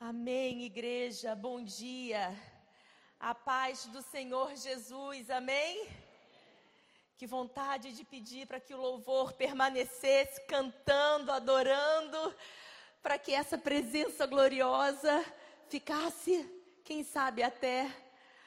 Amém, 0.00 0.62
igreja. 0.62 1.34
Bom 1.34 1.60
dia. 1.60 2.32
A 3.18 3.34
paz 3.34 3.86
do 3.86 4.00
Senhor 4.00 4.54
Jesus. 4.54 5.28
Amém. 5.28 5.88
Que 7.16 7.26
vontade 7.26 7.92
de 7.92 8.04
pedir 8.04 8.46
para 8.46 8.60
que 8.60 8.72
o 8.72 8.80
louvor 8.80 9.32
permanecesse 9.32 10.40
cantando, 10.46 11.32
adorando, 11.32 12.32
para 13.02 13.18
que 13.18 13.34
essa 13.34 13.58
presença 13.58 14.24
gloriosa 14.24 15.24
ficasse, 15.68 16.48
quem 16.84 17.02
sabe, 17.02 17.42
até 17.42 17.92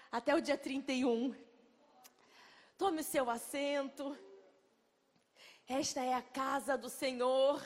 até 0.10 0.34
o 0.34 0.40
dia 0.42 0.58
31. 0.58 1.36
Tome 2.78 3.02
o 3.02 3.04
seu 3.04 3.30
assento. 3.30 4.18
Esta 5.68 6.02
é 6.02 6.14
a 6.14 6.22
casa 6.22 6.78
do 6.78 6.88
Senhor. 6.88 7.62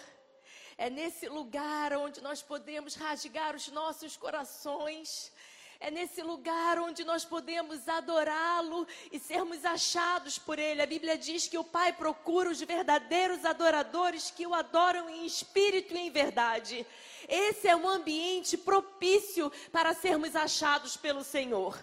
É 0.78 0.89
nesse 0.89 1.30
lugar 1.30 1.94
onde 1.94 2.20
nós 2.21 2.41
podemos 2.41 2.96
rasgar 2.96 3.55
os 3.55 3.70
nossos 3.70 4.18
corações. 4.18 5.31
É 5.80 5.90
nesse 5.90 6.22
lugar 6.22 6.80
onde 6.80 7.05
nós 7.05 7.23
podemos 7.23 7.88
adorá-lo 7.88 8.86
e 9.09 9.17
sermos 9.17 9.64
achados 9.64 10.38
por 10.38 10.59
ele. 10.59 10.81
A 10.81 10.86
Bíblia 10.86 11.17
diz 11.17 11.48
que 11.48 11.58
o 11.58 11.64
Pai 11.64 11.94
procura 11.94 12.50
os 12.50 12.62
verdadeiros 12.62 13.45
adoradores 13.45 14.31
que 14.31 14.45
o 14.45 14.53
adoram 14.53 15.09
em 15.09 15.26
espírito 15.26 15.94
e 15.94 15.98
em 15.98 16.09
verdade. 16.09 16.86
Esse 17.28 17.67
é 17.70 17.76
um 17.76 17.88
ambiente 17.88 18.58
propício 18.58 19.52
para 19.72 19.94
sermos 19.94 20.36
achados 20.36 20.98
pelo 20.98 21.23
Senhor. 21.23 21.81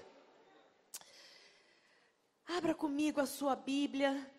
Abra 2.46 2.74
comigo 2.74 3.20
a 3.20 3.26
sua 3.26 3.56
Bíblia 3.56 4.30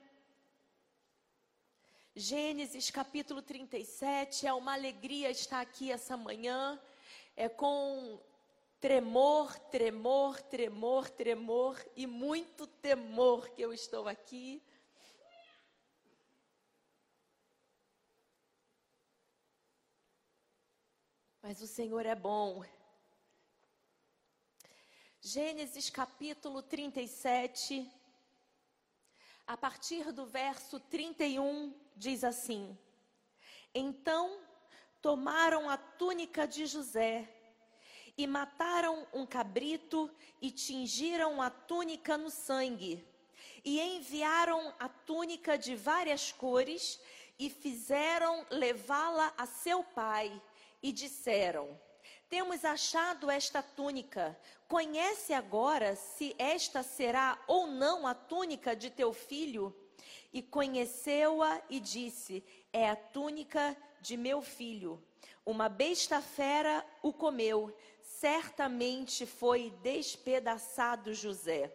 Gênesis 2.16 2.92
capítulo 2.92 3.42
37, 3.42 4.46
é 4.46 4.54
uma 4.54 4.74
alegria 4.74 5.32
estar 5.32 5.60
aqui 5.60 5.92
essa 5.92 6.16
manhã. 6.16 6.80
É 7.36 7.50
com 7.50 8.22
tremor, 8.80 9.58
tremor, 9.72 10.40
tremor, 10.40 11.10
tremor 11.10 11.84
e 11.96 12.06
muito 12.06 12.68
temor 12.68 13.50
que 13.50 13.64
eu 13.64 13.74
estou 13.74 14.08
aqui. 14.08 14.62
Mas 21.42 21.64
o 21.64 21.68
Senhor 21.68 22.06
é 22.06 22.14
bom. 22.14 22.64
Gênesis 25.20 25.90
capítulo 25.90 26.62
37, 26.62 27.92
a 29.46 29.58
partir 29.58 30.12
do 30.12 30.26
verso 30.26 30.80
31, 30.80 31.74
diz 31.96 32.24
assim: 32.24 32.78
Então 33.74 34.40
tomaram 35.02 35.70
a 35.70 35.78
túnica 35.78 36.48
de 36.48 36.66
José 36.66 37.30
e 38.18 38.26
mataram 38.28 39.08
um 39.14 39.26
cabrito 39.26 40.10
e 40.42 40.52
tingiram 40.52 41.42
a 41.42 41.50
túnica 41.50 42.18
no 42.18 42.30
sangue. 42.30 43.06
E 43.66 43.80
enviaram 43.80 44.74
a 44.80 44.90
túnica 44.90 45.58
de 45.58 45.76
várias 45.76 46.32
cores 46.32 47.00
e 47.40 47.50
fizeram 47.50 48.46
levá-la 48.50 49.34
a 49.38 49.46
seu 49.46 49.84
pai. 49.84 50.42
E 50.82 50.92
disseram: 50.92 51.80
Temos 52.34 52.66
achado 52.66 53.30
esta 53.30 53.62
túnica. 53.62 54.36
Conhece 54.68 55.36
agora 55.36 55.96
se 55.96 56.34
esta 56.40 56.82
será 56.82 57.38
ou 57.46 57.68
não 57.68 58.08
a 58.08 58.16
túnica 58.16 58.76
de 58.76 58.90
teu 58.90 59.14
filho? 59.14 59.72
e 60.34 60.42
conheceu-a 60.42 61.62
e 61.70 61.80
disse: 61.80 62.44
É 62.74 62.90
a 62.90 62.96
túnica 62.96 63.78
de 64.02 64.18
meu 64.18 64.42
filho. 64.42 65.00
Uma 65.46 65.70
besta 65.70 66.24
fera 66.24 66.84
o 67.04 67.14
comeu, 67.14 67.72
certamente 68.02 69.28
foi 69.28 69.70
despedaçado 69.84 71.14
José. 71.14 71.72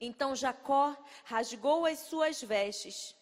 Então 0.00 0.34
Jacó 0.34 0.96
rasgou 1.22 1.86
as 1.86 2.00
suas 2.00 2.42
vestes 2.42 3.14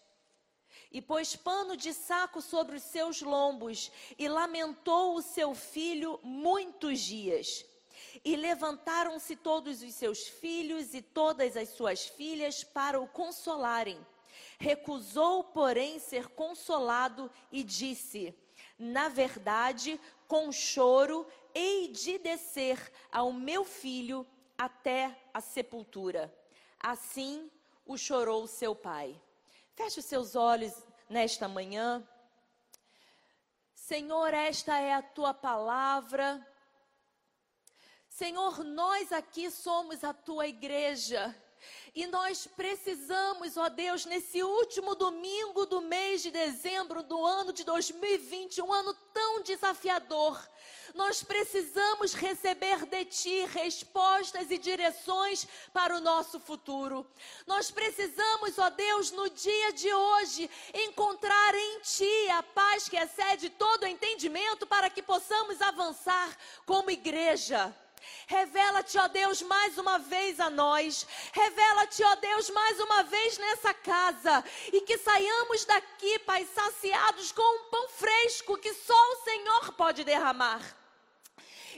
e 0.92 1.00
pôs 1.00 1.36
pano 1.36 1.76
de 1.76 1.92
saco 1.92 2.42
sobre 2.42 2.76
os 2.76 2.82
seus 2.82 3.22
lombos 3.22 3.90
e 4.18 4.28
lamentou 4.28 5.14
o 5.14 5.22
seu 5.22 5.54
filho 5.54 6.18
muitos 6.22 7.00
dias. 7.00 7.64
E 8.24 8.34
levantaram-se 8.34 9.36
todos 9.36 9.82
os 9.82 9.94
seus 9.94 10.26
filhos 10.26 10.94
e 10.94 11.02
todas 11.02 11.56
as 11.56 11.68
suas 11.70 12.06
filhas 12.06 12.64
para 12.64 13.00
o 13.00 13.06
consolarem. 13.06 14.04
Recusou, 14.58 15.44
porém, 15.44 15.98
ser 15.98 16.28
consolado 16.28 17.30
e 17.52 17.62
disse: 17.62 18.34
Na 18.78 19.08
verdade, 19.08 20.00
com 20.26 20.50
choro, 20.50 21.26
hei 21.54 21.88
de 21.88 22.18
descer 22.18 22.92
ao 23.12 23.32
meu 23.32 23.64
filho 23.64 24.26
até 24.56 25.16
a 25.32 25.40
sepultura. 25.40 26.34
Assim 26.78 27.50
o 27.86 27.96
chorou 27.96 28.46
seu 28.46 28.74
pai. 28.74 29.20
Feche 29.82 30.00
os 30.00 30.04
seus 30.04 30.36
olhos 30.36 30.74
nesta 31.08 31.48
manhã. 31.48 32.06
Senhor, 33.74 34.34
esta 34.34 34.78
é 34.78 34.92
a 34.92 35.00
tua 35.00 35.32
palavra. 35.32 36.46
Senhor, 38.06 38.62
nós 38.62 39.10
aqui 39.10 39.50
somos 39.50 40.04
a 40.04 40.12
tua 40.12 40.46
igreja. 40.46 41.34
E 41.94 42.06
nós 42.06 42.46
precisamos, 42.46 43.56
ó 43.56 43.68
Deus, 43.68 44.04
nesse 44.04 44.42
último 44.42 44.94
domingo 44.94 45.66
do 45.66 45.80
mês 45.80 46.22
de 46.22 46.30
dezembro 46.30 47.02
do 47.02 47.24
ano 47.24 47.52
de 47.52 47.64
2020, 47.64 48.62
um 48.62 48.72
ano 48.72 48.94
tão 49.12 49.42
desafiador, 49.42 50.40
nós 50.94 51.22
precisamos 51.22 52.14
receber 52.14 52.84
de 52.86 53.04
Ti 53.04 53.44
respostas 53.46 54.50
e 54.50 54.58
direções 54.58 55.46
para 55.72 55.96
o 55.96 56.00
nosso 56.00 56.40
futuro. 56.40 57.06
Nós 57.46 57.70
precisamos, 57.70 58.58
ó 58.58 58.70
Deus, 58.70 59.10
no 59.10 59.28
dia 59.30 59.72
de 59.72 59.92
hoje, 59.92 60.50
encontrar 60.74 61.54
em 61.54 61.80
Ti 61.80 62.28
a 62.30 62.42
paz 62.42 62.88
que 62.88 62.96
excede 62.96 63.50
todo 63.50 63.86
entendimento 63.86 64.66
para 64.66 64.90
que 64.90 65.02
possamos 65.02 65.60
avançar 65.60 66.36
como 66.66 66.90
igreja. 66.90 67.74
Revela-te, 68.26 68.98
ó 68.98 69.08
Deus, 69.08 69.42
mais 69.42 69.76
uma 69.78 69.98
vez 69.98 70.38
a 70.40 70.48
nós. 70.48 71.06
Revela-te, 71.32 72.02
ó 72.02 72.14
Deus, 72.16 72.50
mais 72.50 72.80
uma 72.80 73.02
vez 73.02 73.38
nessa 73.38 73.74
casa. 73.74 74.44
E 74.72 74.80
que 74.82 74.98
saiamos 74.98 75.64
daqui, 75.64 76.18
Pai, 76.20 76.46
saciados 76.54 77.32
com 77.32 77.42
um 77.42 77.70
pão 77.70 77.88
fresco 77.88 78.58
que 78.58 78.72
só 78.74 78.94
o 78.94 79.24
Senhor 79.24 79.72
pode 79.72 80.04
derramar. 80.04 80.60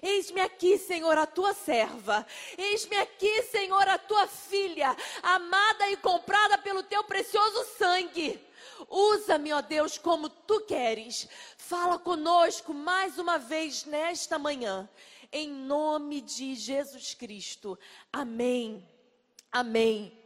Eis-me 0.03 0.41
aqui, 0.41 0.79
Senhor, 0.79 1.17
a 1.17 1.27
tua 1.27 1.55
serva. 1.55 2.27
Eis-me 2.59 2.97
aqui, 2.97 3.43
Senhor, 3.45 3.89
a 3.89 3.97
tua 3.99 4.27
filha, 4.27 4.97
amada 5.23 5.89
e 5.91 5.97
comprada 5.97 6.59
pelo 6.59 6.83
teu 6.83 7.05
precioso 7.05 7.65
sangue. 7.79 8.45
Usa-me, 8.89 9.53
ó 9.53 9.61
Deus, 9.61 9.97
como 9.99 10.29
tu 10.29 10.61
queres. 10.63 11.29
Fala 11.57 12.01
conosco 12.01 12.75
mais 12.75 13.17
uma 13.17 13.39
vez 13.39 13.85
nesta 13.85 14.39
manhã 14.41 14.89
em 15.33 15.49
nome 15.49 16.21
de 16.21 16.55
Jesus 16.55 17.15
Cristo. 17.15 17.79
Amém. 18.13 18.87
Amém. 19.51 20.19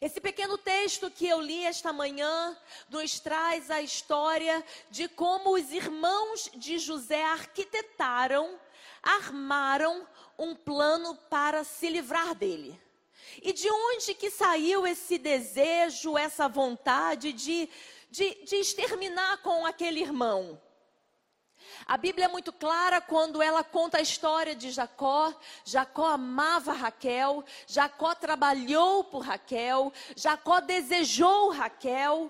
Esse 0.00 0.20
pequeno 0.20 0.58
texto 0.58 1.10
que 1.10 1.26
eu 1.26 1.40
li 1.40 1.64
esta 1.64 1.92
manhã 1.92 2.56
nos 2.90 3.18
traz 3.18 3.70
a 3.70 3.80
história 3.80 4.64
de 4.90 5.08
como 5.08 5.54
os 5.54 5.72
irmãos 5.72 6.50
de 6.54 6.78
José 6.78 7.22
arquitetaram, 7.24 8.58
armaram 9.02 10.06
um 10.38 10.54
plano 10.54 11.14
para 11.30 11.64
se 11.64 11.88
livrar 11.88 12.34
dele. 12.34 12.80
E 13.42 13.52
de 13.52 13.70
onde 13.70 14.14
que 14.14 14.30
saiu 14.30 14.86
esse 14.86 15.18
desejo, 15.18 16.16
essa 16.16 16.48
vontade 16.48 17.32
de, 17.32 17.68
de, 18.10 18.34
de 18.44 18.56
exterminar 18.56 19.42
com 19.42 19.64
aquele 19.66 20.00
irmão? 20.00 20.60
A 21.86 21.96
Bíblia 21.96 22.24
é 22.24 22.28
muito 22.28 22.52
clara 22.52 23.00
quando 23.00 23.40
ela 23.40 23.62
conta 23.62 23.98
a 23.98 24.02
história 24.02 24.56
de 24.56 24.72
Jacó. 24.72 25.32
Jacó 25.64 26.06
amava 26.06 26.72
Raquel, 26.72 27.44
Jacó 27.64 28.12
trabalhou 28.12 29.04
por 29.04 29.20
Raquel, 29.20 29.92
Jacó 30.16 30.60
desejou 30.60 31.50
Raquel. 31.50 32.28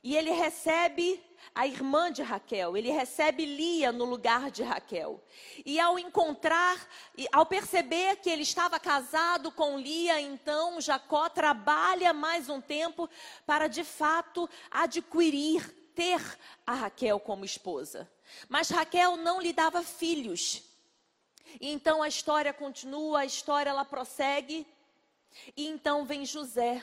E 0.00 0.16
ele 0.16 0.30
recebe 0.30 1.20
a 1.52 1.66
irmã 1.66 2.10
de 2.10 2.22
Raquel, 2.22 2.76
ele 2.76 2.90
recebe 2.90 3.44
Lia 3.44 3.90
no 3.90 4.04
lugar 4.04 4.48
de 4.50 4.62
Raquel. 4.62 5.20
E 5.66 5.80
ao 5.80 5.98
encontrar, 5.98 6.88
ao 7.32 7.44
perceber 7.44 8.16
que 8.16 8.30
ele 8.30 8.42
estava 8.42 8.78
casado 8.78 9.50
com 9.50 9.76
Lia, 9.76 10.20
então 10.20 10.80
Jacó 10.80 11.28
trabalha 11.28 12.12
mais 12.12 12.48
um 12.48 12.60
tempo 12.60 13.10
para 13.44 13.66
de 13.66 13.82
fato 13.82 14.48
adquirir, 14.70 15.82
ter 15.94 16.22
a 16.66 16.74
Raquel 16.74 17.20
como 17.20 17.44
esposa. 17.44 18.10
Mas 18.48 18.70
Raquel 18.70 19.16
não 19.16 19.40
lhe 19.40 19.52
dava 19.52 19.82
filhos. 19.82 20.62
E 21.60 21.70
então 21.70 22.02
a 22.02 22.08
história 22.08 22.52
continua, 22.52 23.20
a 23.20 23.26
história 23.26 23.70
ela 23.70 23.84
prossegue. 23.84 24.66
E 25.56 25.66
então 25.66 26.04
vem 26.04 26.24
José 26.24 26.82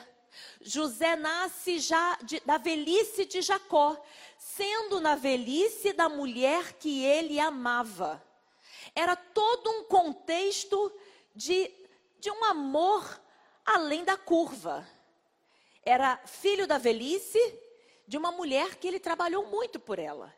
José 0.60 1.16
nasce 1.16 1.78
já 1.78 2.16
de, 2.22 2.40
da 2.40 2.58
velhice 2.58 3.24
de 3.24 3.42
Jacó, 3.42 4.00
sendo 4.38 5.00
na 5.00 5.14
velhice 5.14 5.92
da 5.92 6.08
mulher 6.08 6.74
que 6.74 7.04
ele 7.04 7.40
amava. 7.40 8.22
Era 8.94 9.16
todo 9.16 9.70
um 9.70 9.84
contexto 9.84 10.92
de, 11.34 11.70
de 12.18 12.30
um 12.30 12.44
amor 12.44 13.20
além 13.64 14.04
da 14.04 14.16
curva. 14.16 14.86
Era 15.84 16.16
filho 16.26 16.66
da 16.66 16.78
velhice 16.78 17.38
de 18.06 18.18
uma 18.18 18.30
mulher 18.32 18.76
que 18.76 18.86
ele 18.86 19.00
trabalhou 19.00 19.46
muito 19.46 19.78
por 19.78 19.98
ela. 19.98 20.34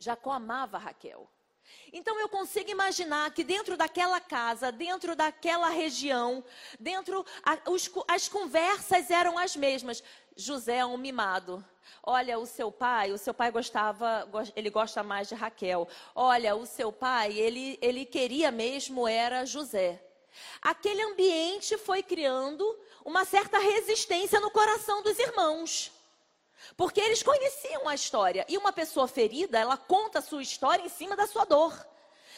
Jacó 0.00 0.32
amava 0.32 0.78
Raquel. 0.78 1.28
Então 1.92 2.18
eu 2.18 2.28
consigo 2.28 2.70
imaginar 2.70 3.32
que 3.32 3.44
dentro 3.44 3.76
daquela 3.76 4.18
casa, 4.18 4.72
dentro 4.72 5.14
daquela 5.14 5.68
região, 5.68 6.42
dentro 6.78 7.24
a, 7.44 7.70
os, 7.70 7.90
as 8.08 8.26
conversas 8.26 9.10
eram 9.10 9.38
as 9.38 9.54
mesmas. 9.54 10.02
José 10.34 10.78
é 10.78 10.86
um 10.86 10.96
mimado. 10.96 11.62
Olha, 12.02 12.38
o 12.38 12.46
seu 12.46 12.72
pai, 12.72 13.12
o 13.12 13.18
seu 13.18 13.34
pai 13.34 13.50
gostava, 13.50 14.26
ele 14.56 14.70
gosta 14.70 15.02
mais 15.02 15.28
de 15.28 15.34
Raquel. 15.34 15.86
Olha, 16.14 16.56
o 16.56 16.64
seu 16.64 16.90
pai, 16.90 17.38
ele, 17.38 17.78
ele 17.82 18.06
queria 18.06 18.50
mesmo 18.50 19.06
era 19.06 19.44
José. 19.44 20.02
Aquele 20.62 21.02
ambiente 21.02 21.76
foi 21.76 22.02
criando 22.02 22.64
uma 23.04 23.26
certa 23.26 23.58
resistência 23.58 24.40
no 24.40 24.50
coração 24.50 25.02
dos 25.02 25.18
irmãos. 25.18 25.92
Porque 26.76 27.00
eles 27.00 27.22
conheciam 27.22 27.88
a 27.88 27.94
história. 27.94 28.44
E 28.48 28.56
uma 28.56 28.72
pessoa 28.72 29.08
ferida, 29.08 29.58
ela 29.58 29.76
conta 29.76 30.18
a 30.18 30.22
sua 30.22 30.42
história 30.42 30.82
em 30.82 30.88
cima 30.88 31.16
da 31.16 31.26
sua 31.26 31.44
dor. 31.44 31.86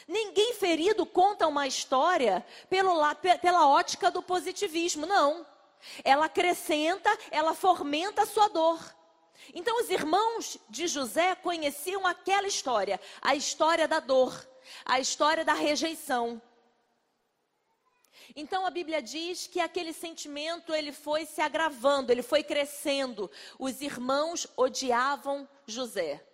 Ninguém 0.06 0.54
ferido 0.54 1.06
conta 1.06 1.46
uma 1.46 1.66
história 1.66 2.44
pelo, 2.68 3.00
pela 3.40 3.68
ótica 3.68 4.10
do 4.10 4.22
positivismo, 4.22 5.06
não. 5.06 5.46
Ela 6.04 6.26
acrescenta, 6.26 7.10
ela 7.30 7.54
fomenta 7.54 8.22
a 8.22 8.26
sua 8.26 8.48
dor. 8.48 8.78
Então, 9.54 9.80
os 9.80 9.90
irmãos 9.90 10.58
de 10.68 10.86
José 10.86 11.34
conheciam 11.34 12.06
aquela 12.06 12.46
história, 12.46 13.00
a 13.20 13.34
história 13.34 13.88
da 13.88 13.98
dor, 13.98 14.46
a 14.84 15.00
história 15.00 15.44
da 15.44 15.52
rejeição. 15.52 16.40
Então 18.34 18.64
a 18.64 18.70
Bíblia 18.70 19.02
diz 19.02 19.46
que 19.46 19.60
aquele 19.60 19.92
sentimento 19.92 20.74
ele 20.74 20.92
foi 20.92 21.26
se 21.26 21.40
agravando, 21.40 22.10
ele 22.10 22.22
foi 22.22 22.42
crescendo. 22.42 23.30
Os 23.58 23.80
irmãos 23.80 24.46
odiavam 24.56 25.48
José. 25.66 26.24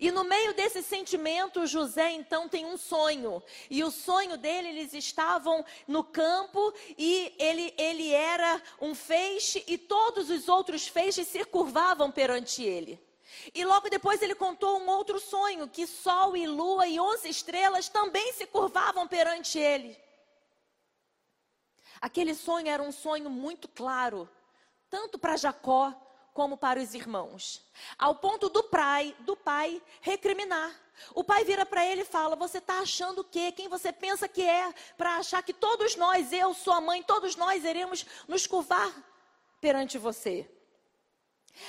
E 0.00 0.10
no 0.10 0.24
meio 0.24 0.54
desse 0.54 0.82
sentimento, 0.82 1.66
José 1.66 2.10
então 2.10 2.48
tem 2.48 2.66
um 2.66 2.76
sonho. 2.76 3.42
E 3.70 3.82
o 3.84 3.90
sonho 3.90 4.36
dele, 4.36 4.68
eles 4.68 4.92
estavam 4.92 5.64
no 5.86 6.02
campo 6.02 6.72
e 6.96 7.32
ele, 7.38 7.72
ele 7.78 8.12
era 8.12 8.60
um 8.80 8.94
feixe 8.94 9.62
e 9.66 9.78
todos 9.78 10.30
os 10.30 10.48
outros 10.48 10.86
feixes 10.86 11.28
se 11.28 11.44
curvavam 11.44 12.10
perante 12.10 12.62
ele. 12.62 13.00
E 13.54 13.64
logo 13.64 13.88
depois 13.88 14.20
ele 14.20 14.34
contou 14.34 14.80
um 14.80 14.88
outro 14.88 15.20
sonho, 15.20 15.68
que 15.68 15.86
sol 15.86 16.36
e 16.36 16.46
lua 16.46 16.86
e 16.86 16.98
onze 16.98 17.28
estrelas 17.28 17.88
também 17.88 18.32
se 18.32 18.46
curvavam 18.46 19.06
perante 19.06 19.58
ele. 19.58 19.96
Aquele 22.00 22.34
sonho 22.34 22.68
era 22.68 22.82
um 22.82 22.92
sonho 22.92 23.28
muito 23.28 23.68
claro, 23.68 24.28
tanto 24.88 25.18
para 25.18 25.36
Jacó 25.36 25.94
como 26.32 26.56
para 26.56 26.78
os 26.80 26.94
irmãos, 26.94 27.64
ao 27.98 28.14
ponto 28.14 28.48
do 28.48 28.62
pai, 28.62 29.12
do 29.20 29.36
pai 29.36 29.82
recriminar. 30.00 30.72
O 31.12 31.24
pai 31.24 31.44
vira 31.44 31.66
para 31.66 31.84
ele 31.84 32.02
e 32.02 32.04
fala: 32.04 32.36
Você 32.36 32.58
está 32.58 32.78
achando 32.78 33.22
o 33.22 33.24
quê? 33.24 33.50
Quem 33.50 33.68
você 33.68 33.92
pensa 33.92 34.28
que 34.28 34.42
é 34.42 34.72
para 34.96 35.16
achar 35.16 35.42
que 35.42 35.52
todos 35.52 35.96
nós, 35.96 36.32
eu, 36.32 36.54
sua 36.54 36.80
mãe, 36.80 37.02
todos 37.02 37.34
nós 37.34 37.64
iremos 37.64 38.06
nos 38.28 38.46
curvar 38.46 38.94
perante 39.60 39.98
você? 39.98 40.48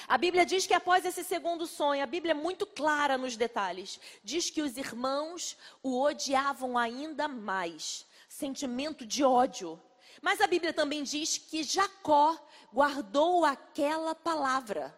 A 0.07 0.17
Bíblia 0.17 0.45
diz 0.45 0.67
que 0.67 0.73
após 0.73 1.03
esse 1.03 1.23
segundo 1.23 1.65
sonho, 1.65 2.03
a 2.03 2.05
Bíblia 2.05 2.31
é 2.31 2.35
muito 2.35 2.65
clara 2.65 3.17
nos 3.17 3.35
detalhes, 3.35 3.99
diz 4.23 4.49
que 4.49 4.61
os 4.61 4.77
irmãos 4.77 5.57
o 5.81 5.99
odiavam 5.99 6.77
ainda 6.77 7.27
mais. 7.27 8.05
Sentimento 8.27 9.05
de 9.05 9.23
ódio. 9.23 9.81
Mas 10.21 10.41
a 10.41 10.47
Bíblia 10.47 10.73
também 10.73 11.03
diz 11.03 11.37
que 11.37 11.63
Jacó 11.63 12.37
guardou 12.73 13.45
aquela 13.45 14.13
palavra. 14.13 14.97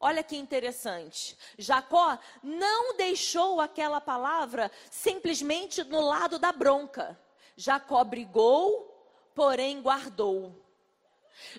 Olha 0.00 0.22
que 0.22 0.36
interessante. 0.36 1.36
Jacó 1.58 2.18
não 2.42 2.96
deixou 2.96 3.60
aquela 3.60 4.00
palavra 4.00 4.70
simplesmente 4.90 5.82
no 5.84 6.00
lado 6.00 6.38
da 6.38 6.52
bronca. 6.52 7.20
Jacó 7.56 8.04
brigou, 8.04 8.88
porém 9.34 9.82
guardou. 9.82 10.64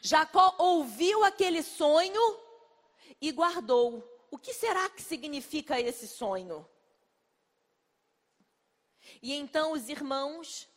Jacó 0.02 0.56
ouviu 0.58 1.24
aquele 1.26 1.62
sonho 1.62 2.40
e 3.20 3.32
guardou. 3.32 4.04
O 4.32 4.38
que 4.38 4.54
será 4.54 4.88
que 4.90 5.02
significa 5.02 5.80
esse 5.80 6.08
sonho? 6.08 6.68
E 9.22 9.34
então 9.34 9.74
os 9.74 9.90
irmãos 9.90 10.70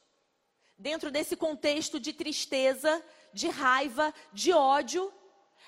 dentro 0.82 1.12
desse 1.12 1.36
contexto 1.36 2.00
de 2.00 2.12
tristeza, 2.12 3.02
de 3.32 3.48
raiva, 3.48 4.12
de 4.32 4.52
ódio, 4.52 5.12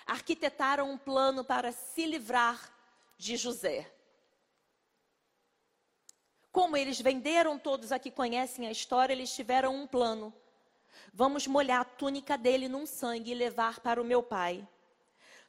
arquitetaram 0.05 0.90
um 0.90 0.99
plano 0.99 1.44
para 1.44 1.70
se 1.70 2.05
livrar 2.05 2.61
de 3.16 3.37
José. 3.37 3.88
Como 6.50 6.76
eles 6.76 7.00
venderam, 7.00 7.56
todos 7.56 7.93
aqui 7.93 8.11
conhecem 8.11 8.66
a 8.66 8.72
história, 8.72 9.12
eles 9.12 9.32
tiveram 9.32 9.72
um 9.72 9.87
plano. 9.87 10.34
Vamos 11.12 11.46
molhar 11.46 11.82
a 11.82 11.84
túnica 11.84 12.37
dele 12.37 12.69
num 12.69 12.84
sangue 12.84 13.31
e 13.31 13.34
levar 13.34 13.78
para 13.78 14.02
o 14.02 14.05
meu 14.05 14.20
pai 14.20 14.67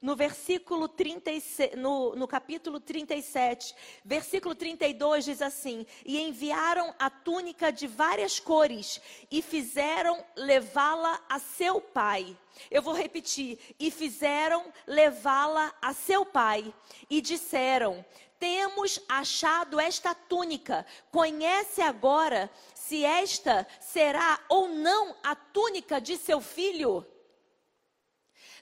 no 0.01 0.15
versículo 0.15 0.87
36, 0.87 1.75
no, 1.75 2.15
no 2.15 2.27
capítulo 2.27 2.79
37, 2.79 3.73
versículo 4.03 4.53
32 4.53 5.25
diz 5.25 5.41
assim: 5.41 5.85
E 6.05 6.19
enviaram 6.19 6.93
a 6.99 7.09
túnica 7.09 7.71
de 7.71 7.87
várias 7.87 8.39
cores 8.39 9.01
e 9.31 9.41
fizeram 9.41 10.23
levá-la 10.35 11.23
a 11.29 11.39
seu 11.39 11.79
pai. 11.81 12.37
Eu 12.69 12.81
vou 12.81 12.93
repetir: 12.93 13.57
e 13.79 13.89
fizeram 13.89 14.71
levá-la 14.85 15.73
a 15.81 15.93
seu 15.93 16.25
pai. 16.25 16.73
E 17.09 17.21
disseram: 17.21 18.05
Temos 18.37 18.99
achado 19.07 19.79
esta 19.79 20.13
túnica. 20.13 20.85
Conhece 21.11 21.81
agora 21.81 22.49
se 22.73 23.03
esta 23.03 23.67
será 23.79 24.39
ou 24.49 24.67
não 24.67 25.15
a 25.23 25.35
túnica 25.35 25.99
de 25.99 26.17
seu 26.17 26.39
filho? 26.41 27.05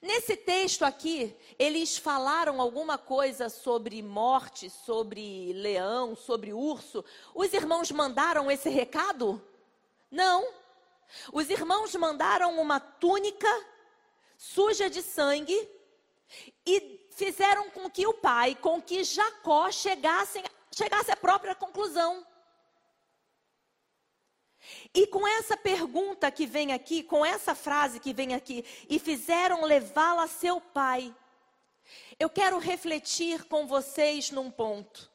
Nesse 0.04 0.36
texto 0.36 0.84
aqui, 0.84 1.34
eles 1.58 1.98
falaram 1.98 2.60
alguma 2.60 2.98
coisa 2.98 3.48
sobre 3.48 4.02
morte, 4.02 4.70
sobre 4.70 5.54
leão, 5.54 6.14
sobre 6.14 6.52
urso. 6.52 7.06
Os 7.34 7.54
irmãos 7.54 7.90
mandaram 7.90 8.52
esse 8.52 8.68
recado? 8.68 9.42
Não. 10.12 10.46
Os 11.32 11.50
irmãos 11.50 11.96
mandaram 11.96 12.60
uma 12.60 12.82
túnica 12.82 13.48
suja 14.38 14.90
de 14.90 15.02
sangue 15.02 15.70
e 16.66 17.08
fizeram 17.12 17.70
com 17.70 17.90
que 17.90 18.06
o 18.06 18.14
pai, 18.14 18.56
com 18.56 18.82
que 18.82 19.06
Jacó 19.06 19.72
chegasse, 19.72 20.44
chegasse 20.76 21.12
à 21.12 21.16
própria 21.16 21.56
conclusão. 21.56 22.28
E 24.94 25.08
com 25.08 25.28
essa 25.28 25.58
pergunta 25.58 26.32
que 26.32 26.46
vem 26.46 26.74
aqui, 26.74 27.04
com 27.04 27.26
essa 27.26 27.56
frase 27.56 28.00
que 28.00 28.14
vem 28.14 28.34
aqui, 28.34 28.64
e 28.90 29.00
fizeram 29.00 29.64
levá-la 29.64 30.24
a 30.24 30.28
seu 30.28 30.62
pai, 30.62 31.14
eu 32.20 32.30
quero 32.30 32.58
refletir 32.58 33.44
com 33.46 33.68
vocês 33.68 34.32
num 34.32 34.50
ponto. 34.50 35.12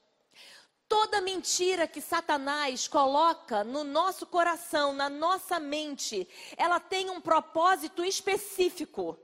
Toda 0.88 1.21
mentira 1.21 1.87
que 1.87 2.00
Satanás 2.00 2.88
coloca 2.88 3.62
no 3.62 3.85
nosso 3.85 4.26
coração, 4.26 4.93
na 4.95 5.11
nossa 5.11 5.61
mente, 5.61 6.26
ela 6.57 6.81
tem 6.81 7.11
um 7.11 7.21
propósito 7.21 8.02
específico. 8.02 9.19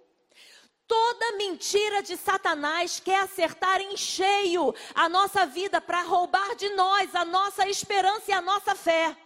Toda 0.86 1.32
mentira 1.32 2.02
de 2.02 2.18
Satanás 2.18 3.00
quer 3.00 3.20
acertar 3.22 3.80
em 3.80 3.96
cheio 3.96 4.74
a 4.94 5.08
nossa 5.08 5.46
vida 5.46 5.80
para 5.80 6.02
roubar 6.02 6.54
de 6.54 6.68
nós 6.70 7.14
a 7.14 7.24
nossa 7.24 7.66
esperança 7.66 8.30
e 8.30 8.34
a 8.34 8.42
nossa 8.42 8.74
fé. 8.74 9.16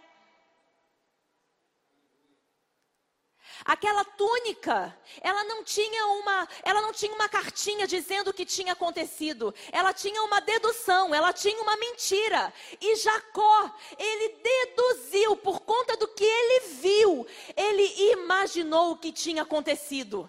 Aquela 3.69 4.03
túnica, 4.03 4.97
ela 5.21 5.43
não 5.43 5.63
tinha 5.63 6.07
uma, 6.07 6.47
ela 6.63 6.81
não 6.81 6.91
tinha 6.91 7.13
uma 7.13 7.29
cartinha 7.29 7.85
dizendo 7.85 8.29
o 8.29 8.33
que 8.33 8.43
tinha 8.43 8.73
acontecido. 8.73 9.53
Ela 9.71 9.93
tinha 9.93 10.23
uma 10.23 10.41
dedução, 10.41 11.13
ela 11.13 11.31
tinha 11.31 11.61
uma 11.61 11.77
mentira. 11.77 12.51
E 12.81 12.95
Jacó, 12.95 13.71
ele 13.95 14.41
deduziu 14.41 15.35
por 15.35 15.59
conta 15.59 15.95
do 15.97 16.07
que 16.07 16.23
ele 16.23 16.59
viu, 16.81 17.27
ele 17.55 18.11
imaginou 18.11 18.93
o 18.93 18.97
que 18.97 19.11
tinha 19.11 19.43
acontecido. 19.43 20.27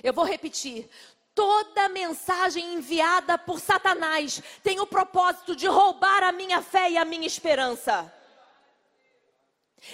Eu 0.00 0.12
vou 0.12 0.24
repetir. 0.24 0.88
Toda 1.34 1.88
mensagem 1.88 2.74
enviada 2.74 3.36
por 3.36 3.58
Satanás 3.58 4.40
tem 4.62 4.78
o 4.78 4.86
propósito 4.86 5.56
de 5.56 5.66
roubar 5.66 6.22
a 6.22 6.30
minha 6.30 6.62
fé 6.62 6.92
e 6.92 6.96
a 6.96 7.04
minha 7.04 7.26
esperança. 7.26 8.14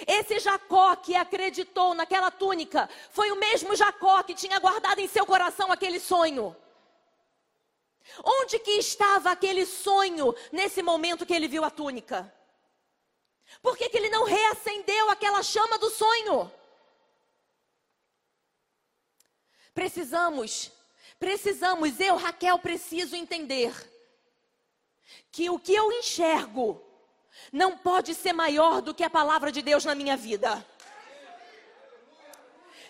Esse 0.07 0.39
Jacó 0.39 0.95
que 0.95 1.15
acreditou 1.15 1.93
naquela 1.93 2.31
túnica 2.31 2.89
foi 3.11 3.31
o 3.31 3.35
mesmo 3.35 3.75
Jacó 3.75 4.23
que 4.23 4.33
tinha 4.33 4.59
guardado 4.59 4.99
em 4.99 5.07
seu 5.07 5.25
coração 5.25 5.71
aquele 5.71 5.99
sonho. 5.99 6.55
Onde 8.23 8.59
que 8.59 8.71
estava 8.71 9.31
aquele 9.31 9.65
sonho 9.65 10.33
nesse 10.51 10.81
momento 10.81 11.25
que 11.25 11.33
ele 11.33 11.47
viu 11.47 11.63
a 11.63 11.69
túnica? 11.69 12.31
Por 13.61 13.77
que, 13.77 13.89
que 13.89 13.97
ele 13.97 14.09
não 14.09 14.25
reacendeu 14.25 15.09
aquela 15.09 15.41
chama 15.41 15.77
do 15.77 15.89
sonho? 15.89 16.51
Precisamos, 19.73 20.71
precisamos, 21.19 21.99
eu, 21.99 22.15
Raquel, 22.15 22.57
preciso 22.59 23.15
entender 23.15 23.73
que 25.31 25.49
o 25.49 25.59
que 25.59 25.73
eu 25.73 25.91
enxergo 25.91 26.84
não 27.51 27.77
pode 27.77 28.13
ser 28.13 28.33
maior 28.33 28.81
do 28.81 28.93
que 28.93 29.03
a 29.03 29.09
palavra 29.09 29.51
de 29.51 29.61
Deus 29.61 29.85
na 29.85 29.95
minha 29.95 30.17
vida. 30.17 30.65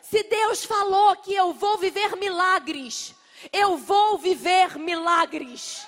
Se 0.01 0.23
Deus 0.23 0.63
falou 0.63 1.15
que 1.17 1.33
eu 1.33 1.53
vou 1.53 1.77
viver 1.77 2.15
milagres, 2.15 3.15
eu 3.51 3.77
vou 3.77 4.17
viver 4.17 4.77
milagres. 4.77 5.87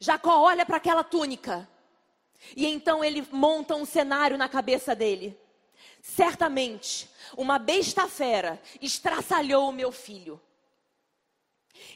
Jacó 0.00 0.40
olha 0.40 0.64
para 0.64 0.78
aquela 0.78 1.04
túnica 1.04 1.68
e 2.56 2.66
então 2.66 3.04
ele 3.04 3.26
monta 3.30 3.74
um 3.76 3.84
cenário 3.84 4.38
na 4.38 4.48
cabeça 4.48 4.94
dele. 4.96 5.38
Certamente, 6.02 7.08
uma 7.36 7.58
besta 7.58 8.08
fera 8.08 8.60
estraçalhou 8.80 9.68
o 9.68 9.72
meu 9.72 9.92
filho. 9.92 10.40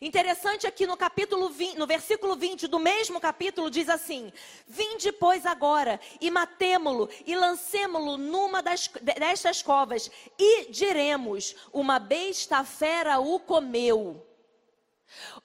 Interessante 0.00 0.66
aqui 0.66 0.86
no 0.86 0.96
capítulo 0.96 1.48
20, 1.48 1.78
no 1.78 1.86
versículo 1.86 2.36
20 2.36 2.66
do 2.66 2.78
mesmo 2.78 3.20
capítulo 3.20 3.70
diz 3.70 3.88
assim: 3.88 4.32
Vinde 4.66 5.12
pois 5.12 5.46
agora 5.46 6.00
e 6.20 6.30
matemo-lo 6.30 7.08
e 7.26 7.34
lancemo-lo 7.34 8.16
numa 8.16 8.62
das, 8.62 8.88
destas 9.00 9.62
covas 9.62 10.10
e 10.38 10.70
diremos: 10.70 11.54
uma 11.72 11.98
besta 11.98 12.64
fera 12.64 13.18
o 13.18 13.38
comeu. 13.40 14.26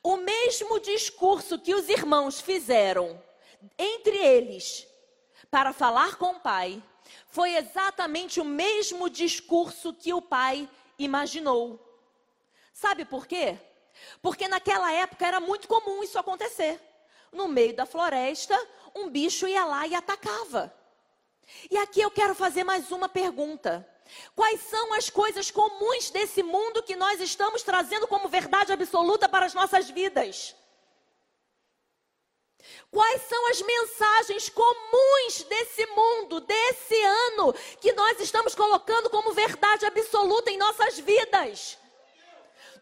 O 0.01 0.17
mesmo 0.17 0.79
discurso 0.79 1.59
que 1.59 1.75
os 1.75 1.89
irmãos 1.89 2.39
fizeram 2.39 3.21
entre 3.77 4.17
eles 4.17 4.88
para 5.51 5.74
falar 5.74 6.15
com 6.15 6.31
o 6.31 6.39
pai 6.39 6.81
foi 7.27 7.55
exatamente 7.55 8.39
o 8.39 8.45
mesmo 8.45 9.09
discurso 9.09 9.93
que 9.93 10.13
o 10.13 10.21
pai 10.21 10.69
imaginou. 10.98 11.79
Sabe 12.74 13.05
por 13.05 13.27
quê? 13.27 13.57
Porque 14.22 14.48
naquela 14.48 14.91
época 14.91 15.25
era 15.25 15.39
muito 15.39 15.68
comum 15.68 16.03
isso 16.03 16.18
acontecer. 16.20 16.79
No 17.32 17.48
meio 17.48 17.75
da 17.75 17.86
floresta, 17.86 18.58
um 18.96 19.10
bicho 19.10 19.48
ia 19.48 19.65
lá 19.65 19.86
e 19.88 19.96
atacava. 19.96 20.74
E 21.70 21.77
aqui 21.77 22.01
eu 22.01 22.12
quero 22.12 22.36
fazer 22.36 22.63
mais 22.63 22.91
uma 22.91 23.10
pergunta. 23.10 23.88
Quais 24.36 24.62
são 24.62 24.94
as 24.94 25.10
coisas 25.10 25.51
comuns 25.51 26.10
desse 26.10 26.41
mundo 26.41 26.84
que 26.84 26.96
nós 26.96 27.20
estamos 27.20 27.62
trazendo 27.62 28.08
como 28.08 28.27
verdade 28.27 28.74
absoluta 28.74 29.29
para 29.29 29.46
as 29.46 29.53
nossas 29.53 29.89
vidas? 29.89 30.56
Quais 32.91 33.22
são 33.24 33.50
as 33.50 33.62
mensagens 33.62 34.50
comuns 34.50 35.44
desse 35.44 35.86
mundo, 35.88 36.41
desse 36.41 37.00
ano, 37.01 37.53
que 37.79 37.91
nós 37.94 38.20
estamos 38.20 38.56
colocando 38.56 39.10
como 39.10 39.32
verdade 39.32 39.86
absoluta 39.86 40.50
em 40.50 40.58
nossas 40.58 40.98
vidas? 40.98 41.77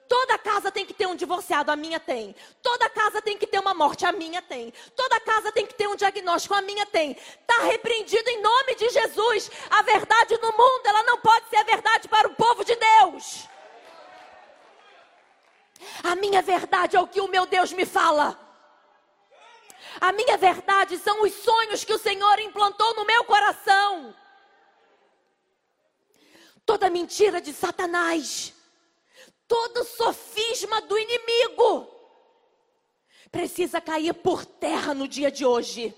Toda 0.08 0.38
casa 0.38 0.72
tem 0.72 0.86
que 0.86 0.94
ter 0.94 1.06
um 1.06 1.16
divorciado, 1.16 1.72
a 1.72 1.76
minha 1.76 2.00
tem. 2.00 2.34
Toda 2.62 2.90
casa 2.90 3.22
tem 3.22 3.38
que 3.38 3.46
ter 3.46 3.60
uma 3.60 3.74
morte, 3.74 4.06
a 4.06 4.12
minha 4.12 4.42
tem. 4.42 4.74
Toda 4.96 5.20
casa 5.20 5.52
tem 5.52 5.66
que 5.66 5.74
ter 5.74 5.88
um 5.88 5.96
diagnóstico, 5.96 6.54
a 6.54 6.62
minha 6.62 6.86
tem. 6.86 7.12
Está 7.12 7.64
repreendido 7.64 8.30
em 8.30 8.42
nome 8.42 8.76
de 8.76 8.90
Jesus. 8.90 9.52
A 9.70 9.82
verdade 9.82 10.38
no 10.38 10.52
mundo, 10.52 10.82
ela 10.86 11.04
não 11.04 11.18
pode 11.18 11.50
ser 11.50 11.58
a 11.58 11.64
verdade 11.64 12.08
para 12.08 12.28
o 12.28 12.36
povo 12.36 12.64
de 12.64 12.76
Deus. 12.76 13.48
A 16.04 16.16
minha 16.16 16.42
verdade 16.42 16.96
é 16.96 17.02
o 17.02 17.08
que 17.08 17.20
o 17.20 17.28
meu 17.28 17.46
Deus 17.46 17.74
me 17.74 17.86
fala. 17.86 18.40
A 20.00 20.12
minha 20.12 20.38
verdade 20.38 20.98
são 21.00 21.24
os 21.24 21.34
sonhos 21.34 21.84
que 21.84 21.94
o 21.94 22.00
Senhor 22.00 22.40
implantou 22.40 22.96
no 22.96 23.04
meu 23.04 23.26
coração. 23.26 24.16
Toda 26.66 26.90
mentira 26.90 27.42
de 27.42 27.54
Satanás 27.54 28.54
todo 29.48 29.84
sofisma 29.84 30.82
do 30.82 30.98
inimigo 30.98 31.98
precisa 33.32 33.80
cair 33.82 34.14
por 34.14 34.46
terra 34.46 34.94
no 34.94 35.08
dia 35.08 35.32
de 35.32 35.46
hoje. 35.46 35.96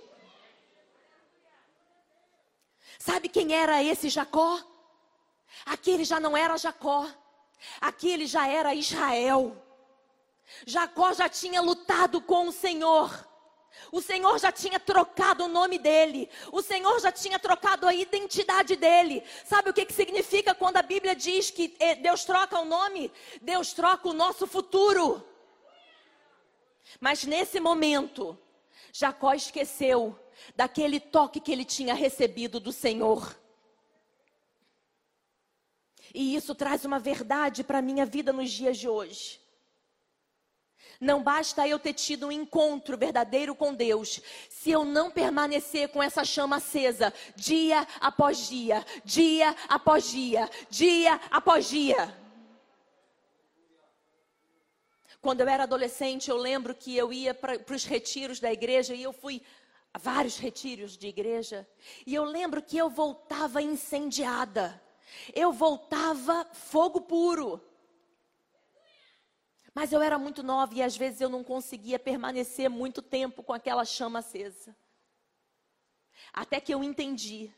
Sabe 2.97 3.29
quem 3.29 3.53
era 3.53 3.81
esse 3.83 4.09
Jacó? 4.09 4.59
Aquele 5.65 6.03
já 6.03 6.19
não 6.19 6.35
era 6.35 6.57
Jacó, 6.57 7.07
aquele 7.79 8.25
já 8.25 8.47
era 8.47 8.73
Israel. 8.73 9.55
Jacó 10.65 11.13
já 11.13 11.29
tinha 11.29 11.61
lutado 11.61 12.21
com 12.21 12.47
o 12.47 12.51
Senhor. 12.51 13.28
O 13.91 14.01
Senhor 14.01 14.37
já 14.39 14.51
tinha 14.51 14.79
trocado 14.79 15.45
o 15.45 15.47
nome 15.47 15.77
dele. 15.77 16.29
O 16.51 16.61
Senhor 16.61 16.99
já 16.99 17.11
tinha 17.11 17.39
trocado 17.39 17.87
a 17.87 17.93
identidade 17.93 18.75
dele. 18.75 19.23
Sabe 19.45 19.69
o 19.69 19.73
que, 19.73 19.85
que 19.85 19.93
significa 19.93 20.53
quando 20.53 20.77
a 20.77 20.81
Bíblia 20.81 21.15
diz 21.15 21.49
que 21.49 21.75
eh, 21.79 21.95
Deus 21.95 22.23
troca 22.23 22.59
o 22.59 22.65
nome? 22.65 23.11
Deus 23.41 23.73
troca 23.73 24.07
o 24.07 24.13
nosso 24.13 24.45
futuro. 24.45 25.25
Mas 26.99 27.23
nesse 27.23 27.59
momento, 27.59 28.37
Jacó 28.91 29.33
esqueceu 29.33 30.17
daquele 30.55 30.99
toque 30.99 31.39
que 31.39 31.51
ele 31.51 31.65
tinha 31.65 31.93
recebido 31.93 32.59
do 32.59 32.71
Senhor. 32.71 33.37
E 36.13 36.35
isso 36.35 36.55
traz 36.55 36.85
uma 36.85 36.99
verdade 36.99 37.63
para 37.63 37.79
a 37.79 37.83
minha 37.83 38.05
vida 38.05 38.33
nos 38.33 38.49
dias 38.51 38.77
de 38.77 38.87
hoje. 38.87 39.39
Não 40.99 41.23
basta 41.23 41.65
eu 41.65 41.79
ter 41.79 41.93
tido 41.93 42.27
um 42.27 42.31
encontro 42.31 42.97
verdadeiro 42.97 43.55
com 43.55 43.73
Deus, 43.73 44.21
se 44.49 44.69
eu 44.69 44.83
não 44.83 45.09
permanecer 45.09 45.87
com 45.89 46.03
essa 46.03 46.25
chama 46.25 46.57
acesa, 46.57 47.13
dia 47.37 47.87
após 48.01 48.49
dia, 48.49 48.85
dia 49.05 49.55
após 49.69 50.09
dia, 50.09 50.49
dia 50.69 51.19
após 51.31 51.69
dia. 51.69 52.13
Quando 55.21 55.41
eu 55.41 55.47
era 55.47 55.63
adolescente, 55.63 56.29
eu 56.29 56.37
lembro 56.37 56.75
que 56.75 56.95
eu 56.95 57.13
ia 57.13 57.33
para 57.33 57.57
os 57.73 57.85
retiros 57.85 58.39
da 58.39 58.51
igreja 58.51 58.93
e 58.93 59.03
eu 59.03 59.13
fui 59.13 59.41
a 59.93 59.97
vários 59.97 60.37
retiros 60.37 60.97
de 60.97 61.07
igreja. 61.07 61.67
E 62.05 62.13
eu 62.13 62.23
lembro 62.23 62.61
que 62.61 62.77
eu 62.77 62.89
voltava 62.89 63.61
incendiada. 63.61 64.81
Eu 65.33 65.51
voltava 65.51 66.45
fogo 66.53 67.01
puro. 67.01 67.68
Mas 69.73 69.91
eu 69.91 70.01
era 70.01 70.17
muito 70.17 70.41
nova 70.43 70.73
e 70.73 70.81
às 70.81 70.97
vezes 70.97 71.21
eu 71.21 71.29
não 71.29 71.43
conseguia 71.43 71.99
permanecer 71.99 72.69
muito 72.69 73.01
tempo 73.01 73.43
com 73.43 73.53
aquela 73.53 73.85
chama 73.85 74.19
acesa. 74.19 74.75
Até 76.33 76.59
que 76.59 76.73
eu 76.73 76.83
entendi 76.83 77.53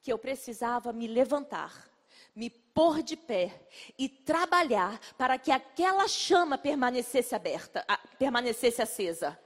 que 0.00 0.12
eu 0.12 0.18
precisava 0.18 0.92
me 0.92 1.06
levantar, 1.06 1.88
me 2.34 2.48
pôr 2.50 3.02
de 3.02 3.16
pé 3.16 3.66
e 3.98 4.08
trabalhar 4.08 5.00
para 5.16 5.38
que 5.38 5.50
aquela 5.50 6.06
chama 6.06 6.56
permanecesse 6.56 7.34
aberta, 7.34 7.84
permanecesse 8.18 8.80
acesa. 8.80 9.38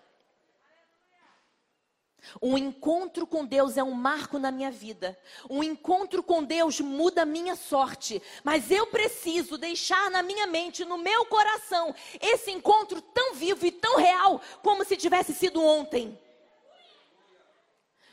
Um 2.41 2.57
encontro 2.57 3.27
com 3.27 3.45
Deus 3.45 3.77
é 3.77 3.83
um 3.83 3.93
marco 3.93 4.39
na 4.39 4.51
minha 4.51 4.71
vida. 4.71 5.19
Um 5.51 5.63
encontro 5.63 6.23
com 6.23 6.43
Deus 6.43 6.81
muda 6.81 7.23
a 7.23 7.27
minha 7.27 7.57
sorte. 7.57 8.23
Mas 8.45 8.71
eu 8.71 8.87
preciso 8.87 9.59
deixar 9.59 10.11
na 10.11 10.23
minha 10.23 10.47
mente, 10.47 10.85
no 10.85 10.99
meu 10.99 11.27
coração, 11.27 11.95
esse 12.21 12.51
encontro 12.51 13.01
tão 13.01 13.35
vivo 13.35 13.67
e 13.67 13.73
tão 13.73 13.97
real 13.97 14.41
como 14.63 14.85
se 14.85 14.97
tivesse 14.97 15.35
sido 15.35 15.63
ontem. 15.63 16.19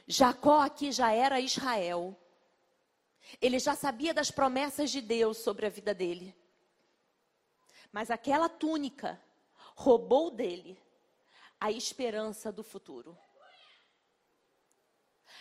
Jacó 0.08 0.62
aqui 0.62 0.92
já 0.92 1.12
era 1.12 1.40
Israel. 1.40 2.16
Ele 3.40 3.60
já 3.60 3.76
sabia 3.76 4.14
das 4.14 4.32
promessas 4.32 4.90
de 4.90 5.02
Deus 5.02 5.38
sobre 5.38 5.68
a 5.68 5.70
vida 5.70 5.94
dele. 5.94 6.36
Mas 7.92 8.10
aquela 8.10 8.50
túnica 8.50 9.22
roubou 9.76 10.32
dele 10.32 10.82
a 11.60 11.72
esperança 11.72 12.52
do 12.52 12.64
futuro. 12.64 13.18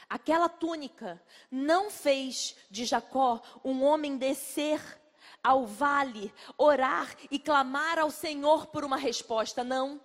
Aquela 0.09 0.49
túnica 0.49 1.23
não 1.50 1.91
fez 1.91 2.57
de 2.71 2.85
Jacó 2.85 3.43
um 3.62 3.85
homem 3.85 4.17
descer 4.17 4.81
ao 5.43 5.67
vale, 5.67 6.33
orar 6.57 7.15
e 7.31 7.38
clamar 7.38 7.99
ao 7.99 8.11
Senhor 8.11 8.67
por 8.67 8.85
uma 8.85 8.97
resposta, 8.97 9.62
não. 9.62 10.00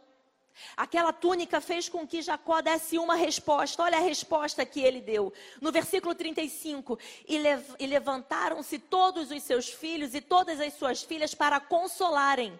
Aquela 0.77 1.11
túnica 1.11 1.59
fez 1.59 1.89
com 1.89 2.05
que 2.05 2.21
Jacó 2.21 2.61
desse 2.61 2.97
uma 2.97 3.15
resposta. 3.15 3.81
Olha 3.81 3.97
a 3.97 4.01
resposta 4.01 4.65
que 4.65 4.81
ele 4.81 5.01
deu. 5.01 5.33
No 5.59 5.71
versículo 5.71 6.13
35: 6.13 6.99
E, 7.27 7.39
lev 7.39 7.63
e 7.79 7.87
levantaram-se 7.87 8.77
todos 8.77 9.31
os 9.31 9.41
seus 9.41 9.69
filhos 9.69 10.13
e 10.13 10.21
todas 10.21 10.59
as 10.59 10.73
suas 10.73 11.01
filhas 11.01 11.33
para 11.33 11.59
consolarem 11.59 12.59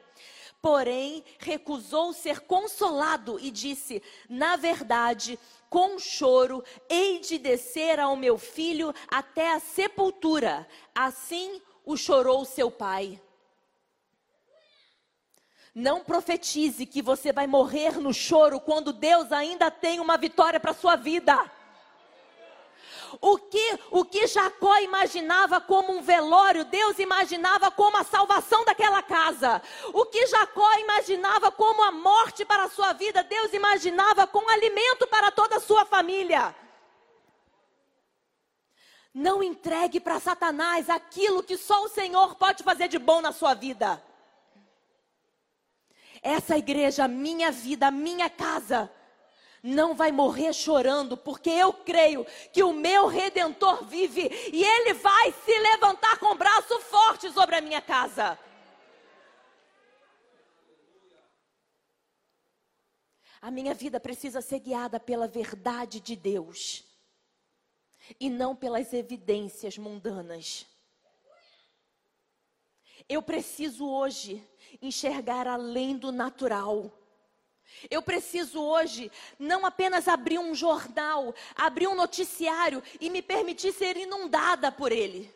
porém 0.64 1.26
recusou 1.40 2.14
ser 2.14 2.40
consolado 2.40 3.38
e 3.38 3.52
disse: 3.52 4.02
Na 4.30 4.56
verdade, 4.56 5.38
com 5.74 5.98
choro, 5.98 6.64
hei 6.88 7.18
de 7.18 7.40
descer 7.40 8.00
ao 8.00 8.16
meu 8.16 8.38
filho 8.38 8.94
até 9.08 9.54
a 9.54 9.60
sepultura. 9.60 10.68
Assim 10.94 11.60
o 11.84 11.98
chorou 11.98 12.46
seu 12.46 12.70
pai. 12.70 13.20
Não 15.74 16.04
profetize 16.04 16.86
que 16.86 17.02
você 17.02 17.34
vai 17.34 17.48
morrer 17.48 18.00
no 18.00 18.14
choro 18.14 18.60
quando 18.60 18.94
Deus 18.94 19.32
ainda 19.32 19.72
tem 19.72 20.00
uma 20.00 20.16
vitória 20.16 20.60
para 20.60 20.76
sua 20.76 20.96
vida. 20.96 21.44
O 23.22 23.38
que, 23.38 23.80
o 23.92 24.04
que 24.06 24.28
Jacó 24.28 24.78
imaginava 24.80 25.62
como 25.62 25.94
um 25.94 26.02
velório, 26.02 26.66
Deus 26.66 26.98
imaginava 27.00 27.70
como 27.70 27.98
a 27.98 28.04
salvação 28.04 28.66
daquela 28.66 29.02
casa. 29.02 29.62
O 29.94 30.06
que 30.06 30.26
Jacó 30.28 30.80
imaginava 30.80 31.52
como 31.52 31.84
a 31.84 31.92
morte 31.92 32.46
para 32.46 32.64
a 32.64 32.70
sua 32.70 32.94
vida, 32.94 33.24
Deus 33.24 33.54
imaginava 33.54 34.26
com 34.26 34.50
alimento 34.50 35.08
para 35.08 35.32
toda 35.32 35.58
a 35.58 35.62
sua 35.62 35.86
família. 35.86 36.56
Não 39.14 39.44
entregue 39.44 40.00
para 40.00 40.20
Satanás 40.20 40.90
aquilo 40.90 41.44
que 41.44 41.56
só 41.56 41.84
o 41.84 41.90
Senhor 41.90 42.36
pode 42.36 42.64
fazer 42.64 42.88
de 42.88 42.98
bom 42.98 43.22
na 43.22 43.32
sua 43.32 43.54
vida. 43.54 44.04
Essa 46.22 46.58
igreja, 46.58 47.08
minha 47.08 47.52
vida, 47.52 47.92
minha 47.92 48.30
casa 48.30 48.90
não 49.64 49.96
vai 49.96 50.12
morrer 50.12 50.52
chorando, 50.52 51.16
porque 51.16 51.50
eu 51.50 51.72
creio 51.72 52.26
que 52.52 52.62
o 52.62 52.74
meu 52.74 53.08
redentor 53.08 53.86
vive 53.86 54.30
e 54.52 54.62
ele 54.62 54.94
vai 54.94 55.32
se 55.32 55.58
levantar 55.58 56.20
com 56.20 56.36
braço 56.36 56.78
forte 56.82 57.32
sobre 57.32 57.56
a 57.56 57.62
minha 57.62 57.82
casa. 57.82 58.38
A 63.42 63.50
minha 63.50 63.74
vida 63.74 64.00
precisa 64.00 64.42
ser 64.42 64.60
guiada 64.60 65.00
pela 65.00 65.28
verdade 65.28 66.02
de 66.02 66.16
Deus 66.16 66.84
e 68.20 68.30
não 68.30 68.56
pelas 68.56 68.92
evidências 68.94 69.78
mundanas. 69.78 70.66
Eu 73.08 73.22
preciso 73.22 73.88
hoje 73.88 74.46
enxergar 74.82 75.48
além 75.48 75.98
do 75.98 76.12
natural. 76.12 76.92
Eu 77.90 78.02
preciso 78.02 78.62
hoje 78.62 79.12
não 79.38 79.66
apenas 79.66 80.08
abrir 80.08 80.40
um 80.40 80.54
jornal, 80.54 81.34
abrir 81.56 81.88
um 81.88 81.96
noticiário 81.96 82.82
e 83.00 83.10
me 83.10 83.22
permitir 83.22 83.72
ser 83.74 83.98
inundada 83.98 84.72
por 84.72 84.92
ele. 84.92 85.34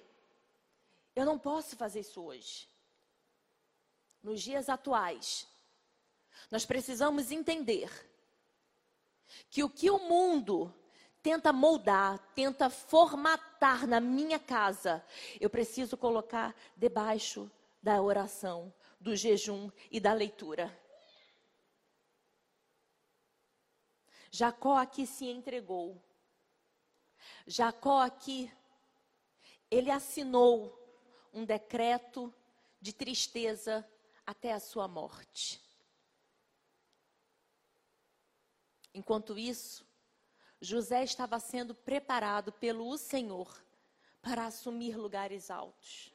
Eu 1.16 1.26
não 1.26 1.40
posso 1.40 1.76
fazer 1.76 2.02
isso 2.02 2.22
hoje. 2.22 2.68
Nos 4.22 4.42
dias 4.42 4.70
atuais, 4.70 5.48
nós 6.52 6.66
precisamos 6.66 7.32
entender 7.32 7.90
que 9.50 9.64
o 9.64 9.70
que 9.70 9.90
o 9.90 10.00
mundo 10.00 10.74
tenta 11.22 11.52
moldar, 11.52 12.20
tenta 12.34 12.70
formatar 12.70 13.86
na 13.86 14.00
minha 14.00 14.40
casa, 14.40 15.04
eu 15.42 15.50
preciso 15.50 15.98
colocar 15.98 16.56
debaixo 16.76 17.52
da 17.82 18.02
oração, 18.02 18.74
do 19.00 19.16
jejum 19.16 19.70
e 19.92 20.00
da 20.00 20.14
leitura. 20.14 20.74
Jacó 24.32 24.78
aqui 24.78 25.06
se 25.06 25.26
entregou. 25.26 26.02
Jacó 27.46 28.02
aqui, 28.02 28.52
ele 29.70 29.92
assinou 29.92 30.78
um 31.34 31.46
decreto 31.46 32.34
de 32.80 32.94
tristeza 32.94 33.88
até 34.26 34.54
a 34.54 34.60
sua 34.60 34.88
morte. 34.88 35.62
Enquanto 38.94 39.38
isso, 39.38 39.86
José 40.60 41.04
estava 41.04 41.40
sendo 41.40 41.76
preparado 41.76 42.52
pelo 42.52 42.98
Senhor 42.98 43.64
para 44.22 44.48
assumir 44.48 44.98
lugares 44.98 45.52
altos. 45.52 46.12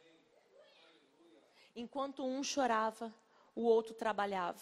Enquanto 1.74 2.24
um 2.24 2.42
chorava, 2.42 3.14
o 3.54 3.62
outro 3.62 3.94
trabalhava. 3.94 4.60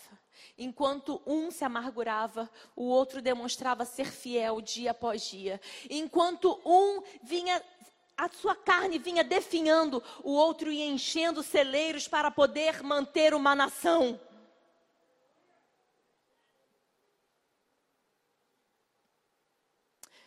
Enquanto 0.58 1.22
um 1.26 1.50
se 1.50 1.64
amargurava, 1.64 2.50
o 2.74 2.84
outro 2.84 3.22
demonstrava 3.22 3.84
ser 3.84 4.10
fiel 4.10 4.60
dia 4.60 4.90
após 4.90 5.22
dia. 5.22 5.60
Enquanto 5.88 6.60
um 6.64 7.02
vinha 7.22 7.62
a 8.16 8.28
sua 8.28 8.54
carne 8.54 8.98
vinha 8.98 9.24
definhando, 9.24 10.02
o 10.22 10.32
outro 10.32 10.70
ia 10.70 10.84
enchendo 10.84 11.42
celeiros 11.42 12.06
para 12.06 12.30
poder 12.30 12.82
manter 12.82 13.32
uma 13.32 13.54
nação. 13.54 14.20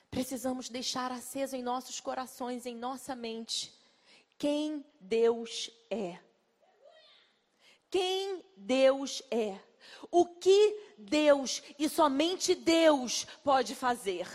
Precisamos 0.09 0.69
deixar 0.69 1.11
aceso 1.11 1.55
em 1.55 1.61
nossos 1.61 1.99
corações, 1.99 2.65
em 2.65 2.75
nossa 2.75 3.15
mente, 3.15 3.73
quem 4.37 4.85
Deus 4.99 5.69
é 5.89 6.19
quem 7.93 8.43
Deus 8.57 9.21
é. 9.29 9.55
O 10.09 10.25
que 10.25 10.79
Deus 10.97 11.61
e 11.77 11.87
somente 11.87 12.55
Deus 12.55 13.27
pode 13.43 13.75
fazer. 13.75 14.27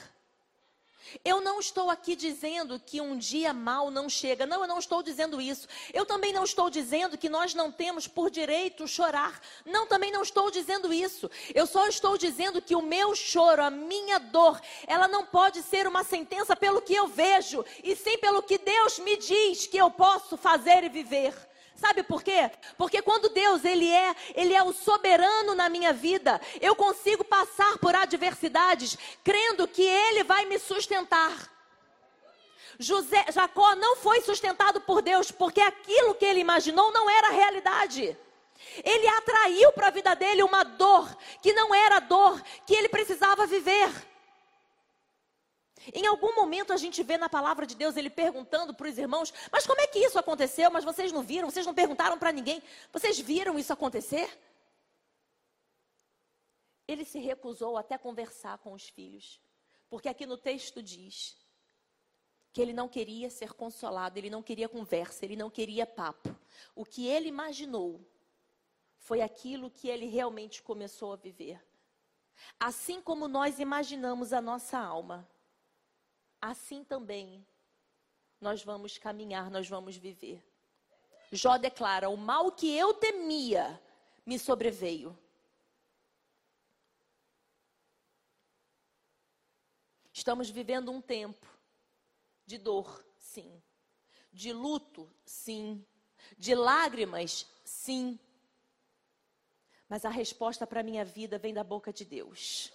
Eu 1.25 1.41
não 1.41 1.59
estou 1.59 1.91
aqui 1.91 2.15
dizendo 2.15 2.79
que 2.79 3.01
um 3.01 3.19
dia 3.19 3.53
mal 3.53 3.91
não 3.91 4.09
chega. 4.09 4.47
Não, 4.47 4.61
eu 4.61 4.69
não 4.69 4.79
estou 4.79 5.03
dizendo 5.03 5.41
isso. 5.41 5.67
Eu 5.93 6.07
também 6.07 6.33
não 6.33 6.45
estou 6.45 6.71
dizendo 6.71 7.19
que 7.19 7.29
nós 7.29 7.53
não 7.53 7.73
temos 7.73 8.07
por 8.07 8.31
direito 8.31 8.87
chorar. 8.87 9.41
Não, 9.65 9.89
também 9.89 10.13
não 10.13 10.23
estou 10.23 10.53
dizendo 10.53 10.93
isso. 10.93 11.29
Eu 11.53 11.67
só 11.67 11.89
estou 11.89 12.17
dizendo 12.17 12.63
que 12.63 12.77
o 12.77 12.83
meu 12.83 13.13
choro, 13.17 13.61
a 13.61 13.71
minha 13.71 14.21
dor, 14.21 14.61
ela 14.87 15.09
não 15.09 15.27
pode 15.27 15.63
ser 15.63 15.89
uma 15.89 16.05
sentença 16.05 16.55
pelo 16.55 16.81
que 16.81 16.95
eu 16.95 17.09
vejo, 17.09 17.65
e 17.83 17.97
sim 17.97 18.19
pelo 18.19 18.41
que 18.41 18.59
Deus 18.59 19.01
me 19.01 19.17
diz 19.17 19.67
que 19.67 19.79
eu 19.79 19.91
posso 19.91 20.37
fazer 20.37 20.85
e 20.85 20.89
viver. 20.89 21.48
Sabe 21.79 22.03
por 22.03 22.25
quê? 22.25 22.51
Porque 22.77 23.01
quando 23.01 23.29
Deus 23.29 23.65
ele 23.65 23.89
é, 23.89 24.15
ele 24.35 24.53
é 24.53 24.63
o 24.65 24.73
soberano 24.73 25.55
na 25.55 25.69
minha 25.69 25.93
vida, 25.93 26.41
eu 26.61 26.75
consigo 26.75 27.23
passar 27.23 27.79
por 27.79 27.95
adversidades 27.95 28.99
crendo 29.23 29.69
que 29.69 29.83
ele 29.83 30.25
vai 30.25 30.45
me 30.45 30.59
sustentar. 30.59 31.33
José, 32.81 33.25
Jacó 33.33 33.77
não 33.77 33.95
foi 33.95 34.21
sustentado 34.23 34.81
por 34.81 35.01
Deus 35.01 35.31
porque 35.31 35.61
aquilo 35.61 36.17
que 36.17 36.25
ele 36.25 36.41
imaginou 36.41 36.93
não 36.93 37.09
era 37.09 37.31
realidade. 37.31 38.19
Ele 38.83 39.09
atraiu 39.09 39.71
para 39.71 39.87
a 39.87 39.93
vida 39.93 40.17
dele 40.17 40.43
uma 40.43 40.65
dor 40.65 41.17
que 41.41 41.53
não 41.53 41.73
era 41.73 42.01
dor 42.01 42.43
que 42.67 42.75
ele 42.75 42.89
precisava 42.89 43.47
viver. 43.47 43.89
Em 45.93 46.07
algum 46.07 46.35
momento 46.35 46.73
a 46.73 46.77
gente 46.77 47.03
vê 47.03 47.17
na 47.17 47.29
palavra 47.29 47.67
de 47.67 47.75
Deus 47.75 47.97
ele 47.97 48.11
perguntando 48.11 48.75
para 48.75 48.89
os 48.89 48.99
irmãos: 48.99 49.33
Mas 49.51 49.67
como 49.67 49.81
é 49.81 49.87
que 49.87 49.99
isso 49.99 50.19
aconteceu? 50.19 50.71
Mas 50.71 50.85
vocês 50.85 51.13
não 51.13 51.23
viram? 51.23 51.51
Vocês 51.51 51.67
não 51.67 51.75
perguntaram 51.75 52.19
para 52.19 52.33
ninguém? 52.33 52.63
Vocês 52.93 53.19
viram 53.19 53.59
isso 53.59 53.73
acontecer? 53.73 54.39
Ele 56.87 57.05
se 57.05 57.19
recusou 57.19 57.77
até 57.77 57.99
conversar 57.99 58.59
com 58.59 58.73
os 58.73 58.89
filhos, 58.89 59.41
porque 59.91 60.09
aqui 60.09 60.25
no 60.25 60.39
texto 60.39 60.83
diz 60.83 61.37
que 62.53 62.63
ele 62.63 62.73
não 62.73 62.89
queria 62.89 63.29
ser 63.31 63.53
consolado, 63.53 64.19
ele 64.19 64.31
não 64.31 64.43
queria 64.43 64.69
conversa, 64.69 65.25
ele 65.25 65.37
não 65.37 65.51
queria 65.51 65.87
papo. 65.87 66.35
O 66.75 66.85
que 66.85 67.07
ele 67.07 67.29
imaginou 67.29 68.01
foi 68.99 69.21
aquilo 69.21 69.71
que 69.71 69.89
ele 69.89 70.07
realmente 70.07 70.63
começou 70.63 71.13
a 71.13 71.17
viver. 71.17 71.63
Assim 72.59 73.01
como 73.01 73.29
nós 73.29 73.59
imaginamos 73.59 74.33
a 74.33 74.41
nossa 74.41 74.79
alma 74.79 75.29
assim 76.41 76.85
também 76.85 77.47
nós 78.41 78.63
vamos 78.63 78.99
caminhar, 78.99 79.51
nós 79.51 79.69
vamos 79.69 79.97
viver. 79.97 80.45
Jó 81.33 81.59
declara: 81.59 82.09
o 82.09 82.17
mal 82.17 82.53
que 82.53 82.75
eu 82.77 82.95
temia 82.95 83.81
me 84.25 84.39
sobreveio. 84.39 85.19
Estamos 90.13 90.51
vivendo 90.51 90.91
um 90.91 91.01
tempo 91.01 91.47
de 92.45 92.59
dor, 92.59 93.05
sim. 93.19 93.63
De 94.33 94.53
luto, 94.53 95.11
sim. 95.25 95.87
De 96.37 96.55
lágrimas, 96.55 97.47
sim. 97.65 98.19
Mas 99.89 100.05
a 100.05 100.11
resposta 100.11 100.67
para 100.67 100.81
a 100.81 100.83
minha 100.83 101.05
vida 101.05 101.39
vem 101.39 101.55
da 101.55 101.63
boca 101.63 101.93
de 101.93 102.05
Deus. 102.05 102.73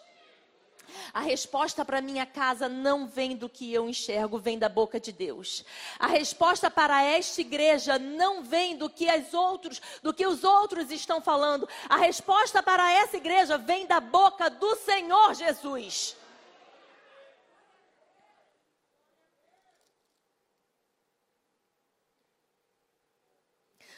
A 1.13 1.19
resposta 1.21 1.83
para 1.83 2.01
minha 2.01 2.25
casa 2.25 2.67
não 2.67 3.07
vem 3.07 3.35
do 3.35 3.49
que 3.49 3.73
eu 3.73 3.89
enxergo, 3.89 4.37
vem 4.37 4.57
da 4.57 4.69
boca 4.69 4.99
de 4.99 5.11
Deus. 5.11 5.63
A 5.99 6.07
resposta 6.07 6.69
para 6.69 7.03
esta 7.03 7.41
igreja 7.41 7.99
não 7.99 8.43
vem 8.43 8.75
do 8.75 8.89
que 8.89 9.09
as 9.09 9.33
outros, 9.33 9.81
do 10.01 10.13
que 10.13 10.25
os 10.25 10.43
outros 10.43 10.91
estão 10.91 11.21
falando. 11.21 11.67
A 11.89 11.97
resposta 11.97 12.61
para 12.61 12.91
essa 12.91 13.17
igreja 13.17 13.57
vem 13.57 13.85
da 13.85 13.99
boca 13.99 14.49
do 14.49 14.75
Senhor 14.75 15.33
Jesus. 15.33 16.15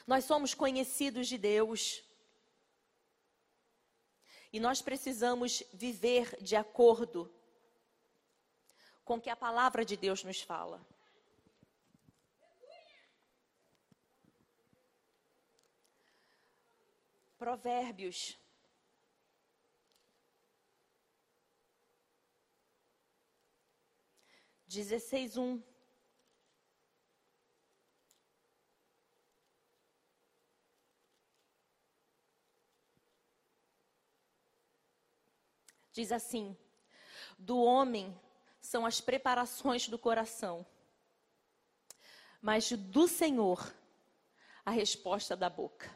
Nós 0.08 0.26
somos 0.26 0.54
conhecidos 0.54 1.28
de 1.28 1.38
Deus. 1.38 2.04
E 4.56 4.60
nós 4.68 4.82
precisamos 4.82 5.63
viver 5.74 6.41
de 6.41 6.56
acordo 6.56 7.30
com 9.04 9.15
o 9.15 9.22
que 9.22 9.30
a 9.30 9.36
palavra 9.36 9.84
de 9.84 9.98
Deus 9.98 10.24
nos 10.24 10.39
fala. 10.39 10.80
Provérbios. 17.38 18.39
Dezesseis 24.65 25.36
um. 25.36 25.62
Diz 35.95 36.12
assim: 36.12 36.58
Do 37.39 37.58
homem 37.58 38.13
são 38.60 38.86
as 38.86 38.99
preparações 38.99 39.88
do 39.88 39.97
coração, 39.97 40.65
mas 42.41 42.69
do 42.69 43.08
Senhor 43.08 43.73
a 44.65 44.71
resposta 44.71 45.38
da 45.38 45.49
boca. 45.49 45.89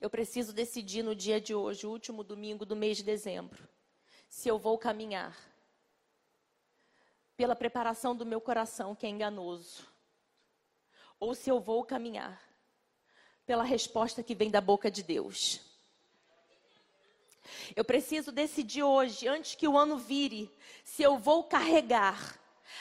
Eu 0.00 0.08
preciso 0.08 0.54
decidir 0.54 1.02
no 1.02 1.14
dia 1.14 1.38
de 1.38 1.54
hoje, 1.54 1.86
o 1.86 1.90
último 1.90 2.24
domingo 2.24 2.64
do 2.64 2.74
mês 2.74 2.96
de 2.96 3.02
dezembro, 3.02 3.68
se 4.26 4.48
eu 4.48 4.58
vou 4.58 4.78
caminhar 4.78 5.36
pela 7.36 7.54
preparação 7.54 8.16
do 8.16 8.24
meu 8.24 8.40
coração, 8.40 8.94
que 8.94 9.04
é 9.04 9.10
enganoso, 9.10 9.86
ou 11.20 11.34
se 11.34 11.50
eu 11.50 11.60
vou 11.60 11.84
caminhar 11.84 12.40
pela 13.44 13.62
resposta 13.62 14.22
que 14.22 14.34
vem 14.34 14.50
da 14.50 14.62
boca 14.62 14.90
de 14.90 15.02
Deus. 15.02 15.73
Eu 17.74 17.84
preciso 17.84 18.32
decidir 18.32 18.82
hoje, 18.82 19.28
antes 19.28 19.54
que 19.54 19.68
o 19.68 19.76
ano 19.76 19.96
vire, 19.96 20.50
se 20.82 21.02
eu 21.02 21.18
vou 21.18 21.44
carregar 21.44 22.38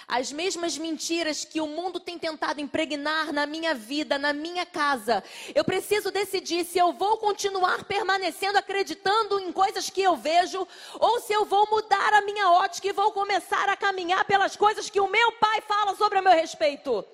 as 0.08 0.32
mesmas 0.32 0.78
mentiras 0.78 1.45
que 1.45 1.62
o 1.62 1.67
mundo 1.67 1.99
tem 1.99 2.17
tentado 2.17 2.60
impregnar 2.62 3.32
na 3.32 3.45
minha 3.45 3.73
vida, 3.73 4.17
na 4.17 4.34
minha 4.34 4.65
casa. 4.65 5.23
Eu 5.56 5.63
preciso 5.63 6.12
decidir 6.12 6.65
se 6.65 6.78
eu 6.78 6.93
vou 6.93 7.17
continuar 7.17 7.84
permanecendo 7.86 8.58
acreditando 8.58 9.39
em 9.39 9.52
coisas 9.52 9.89
que 9.89 10.02
eu 10.02 10.15
vejo 10.15 10.67
ou 10.99 11.19
se 11.19 11.34
eu 11.34 11.45
vou 11.45 11.67
mudar 11.69 12.13
a 12.13 12.21
minha 12.21 12.49
ótica 12.52 12.88
e 12.88 12.93
vou 12.93 13.12
começar 13.12 13.69
a 13.69 13.78
caminhar 13.78 14.26
pelas 14.26 14.56
coisas 14.56 14.89
que 14.89 14.99
o 14.99 15.10
meu 15.10 15.32
pai 15.34 15.62
fala 15.62 15.95
sobre 15.95 16.19
o 16.19 16.23
meu 16.23 16.34
respeito. 16.34 17.06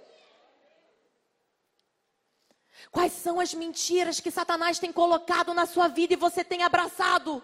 Quais 2.92 3.14
são 3.14 3.40
as 3.40 3.54
mentiras 3.54 4.20
que 4.20 4.32
Satanás 4.32 4.80
tem 4.80 4.92
colocado 4.92 5.54
na 5.54 5.66
sua 5.66 5.88
vida 5.88 6.14
e 6.14 6.18
você 6.18 6.44
tem 6.44 6.64
abraçado? 6.64 7.44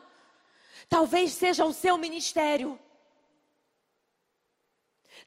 Talvez 0.90 1.34
seja 1.34 1.66
o 1.66 1.74
seu 1.74 1.98
ministério. 1.98 2.80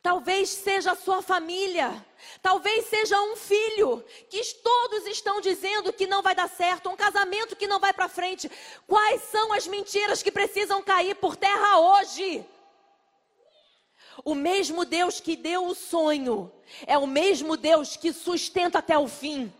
Talvez 0.02 0.50
seja 0.50 0.92
a 0.92 0.96
sua 0.96 1.22
família. 1.22 2.04
Talvez 2.40 2.86
seja 2.86 3.20
um 3.20 3.36
filho 3.36 4.04
que 4.28 4.42
todos 4.62 5.06
estão 5.06 5.40
dizendo 5.40 5.92
que 5.92 6.06
não 6.06 6.22
vai 6.22 6.34
dar 6.34 6.48
certo, 6.48 6.88
um 6.88 6.96
casamento 6.96 7.56
que 7.56 7.66
não 7.66 7.80
vai 7.80 7.92
para 7.92 8.08
frente. 8.08 8.50
Quais 8.86 9.22
são 9.22 9.52
as 9.52 9.66
mentiras 9.66 10.22
que 10.22 10.30
precisam 10.30 10.82
cair 10.82 11.14
por 11.16 11.36
terra 11.36 11.78
hoje? 11.78 12.44
O 14.24 14.34
mesmo 14.34 14.84
Deus 14.84 15.20
que 15.20 15.36
deu 15.36 15.66
o 15.66 15.74
sonho 15.74 16.52
é 16.86 16.98
o 16.98 17.06
mesmo 17.06 17.56
Deus 17.56 17.96
que 17.96 18.12
sustenta 18.12 18.78
até 18.78 18.98
o 18.98 19.08
fim. 19.08 19.52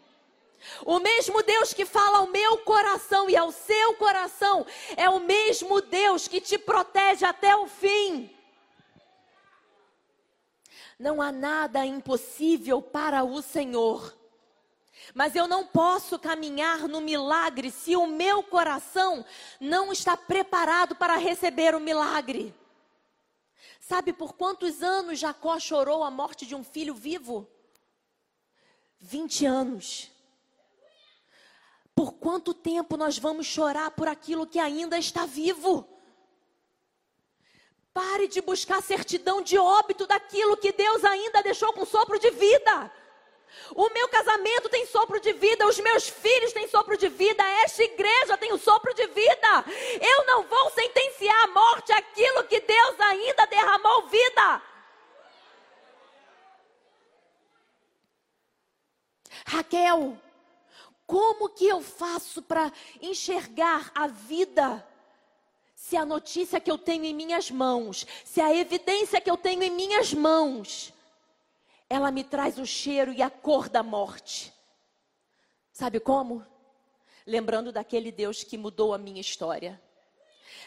O 0.84 0.98
mesmo 0.98 1.42
Deus 1.42 1.72
que 1.72 1.84
fala 1.84 2.18
ao 2.18 2.26
meu 2.26 2.58
coração 2.58 3.28
e 3.30 3.36
ao 3.36 3.52
seu 3.52 3.94
coração 3.94 4.66
é 4.96 5.08
o 5.08 5.20
mesmo 5.20 5.80
Deus 5.80 6.26
que 6.26 6.40
te 6.40 6.58
protege 6.58 7.24
até 7.24 7.56
o 7.56 7.66
fim. 7.66 8.30
Não 10.98 11.22
há 11.22 11.30
nada 11.30 11.86
impossível 11.86 12.82
para 12.82 13.22
o 13.22 13.40
Senhor. 13.40 14.16
Mas 15.14 15.34
eu 15.34 15.46
não 15.46 15.64
posso 15.64 16.18
caminhar 16.18 16.88
no 16.88 17.00
milagre 17.00 17.70
se 17.70 17.96
o 17.96 18.06
meu 18.06 18.42
coração 18.42 19.24
não 19.60 19.92
está 19.92 20.16
preparado 20.16 20.96
para 20.96 21.16
receber 21.16 21.74
o 21.74 21.80
milagre. 21.80 22.54
Sabe 23.80 24.12
por 24.12 24.34
quantos 24.34 24.82
anos 24.82 25.18
Jacó 25.18 25.58
chorou 25.58 26.04
a 26.04 26.10
morte 26.10 26.44
de 26.44 26.54
um 26.54 26.62
filho 26.62 26.94
vivo? 26.94 27.48
20 28.98 29.46
anos. 29.46 30.17
Por 31.98 32.12
quanto 32.12 32.54
tempo 32.54 32.96
nós 32.96 33.18
vamos 33.18 33.44
chorar 33.44 33.90
por 33.90 34.06
aquilo 34.06 34.46
que 34.46 34.60
ainda 34.60 34.96
está 34.96 35.26
vivo? 35.26 35.84
Pare 37.92 38.28
de 38.28 38.40
buscar 38.40 38.80
certidão 38.80 39.42
de 39.42 39.58
óbito 39.58 40.06
daquilo 40.06 40.56
que 40.56 40.70
Deus 40.70 41.04
ainda 41.04 41.42
deixou 41.42 41.72
com 41.72 41.84
sopro 41.84 42.16
de 42.20 42.30
vida. 42.30 42.92
O 43.74 43.90
meu 43.90 44.08
casamento 44.10 44.68
tem 44.68 44.86
sopro 44.86 45.18
de 45.18 45.32
vida, 45.32 45.66
os 45.66 45.80
meus 45.80 46.08
filhos 46.08 46.52
têm 46.52 46.68
sopro 46.68 46.96
de 46.96 47.08
vida, 47.08 47.42
esta 47.64 47.82
igreja 47.82 48.36
tem 48.36 48.52
o 48.52 48.58
sopro 48.58 48.94
de 48.94 49.06
vida. 49.08 49.64
Eu 50.00 50.24
não 50.24 50.44
vou 50.44 50.70
sentenciar 50.70 51.44
a 51.46 51.48
morte 51.48 51.90
aquilo 51.90 52.44
que 52.44 52.60
Deus 52.60 53.00
ainda 53.00 53.44
derramou 53.46 54.06
vida. 54.06 54.62
Raquel, 59.44 60.16
como 61.08 61.48
que 61.48 61.66
eu 61.66 61.80
faço 61.98 62.40
para 62.40 62.72
enxergar 63.02 63.90
a 63.94 64.06
vida? 64.06 64.86
Se 65.74 65.96
a 65.96 66.04
notícia 66.04 66.60
que 66.60 66.70
eu 66.70 66.78
tenho 66.78 67.04
em 67.04 67.14
minhas 67.14 67.50
mãos, 67.50 68.06
se 68.24 68.40
a 68.40 68.54
evidência 68.54 69.20
que 69.20 69.30
eu 69.30 69.36
tenho 69.36 69.62
em 69.62 69.70
minhas 69.70 70.14
mãos, 70.14 70.92
ela 71.90 72.10
me 72.10 72.24
traz 72.24 72.58
o 72.58 72.66
cheiro 72.66 73.12
e 73.12 73.20
a 73.20 73.30
cor 73.30 73.68
da 73.68 73.82
morte. 73.82 74.52
Sabe 75.72 76.00
como? 76.00 76.44
Lembrando 77.26 77.72
daquele 77.72 78.10
Deus 78.10 78.42
que 78.42 78.56
mudou 78.56 78.94
a 78.94 78.98
minha 78.98 79.20
história 79.20 79.80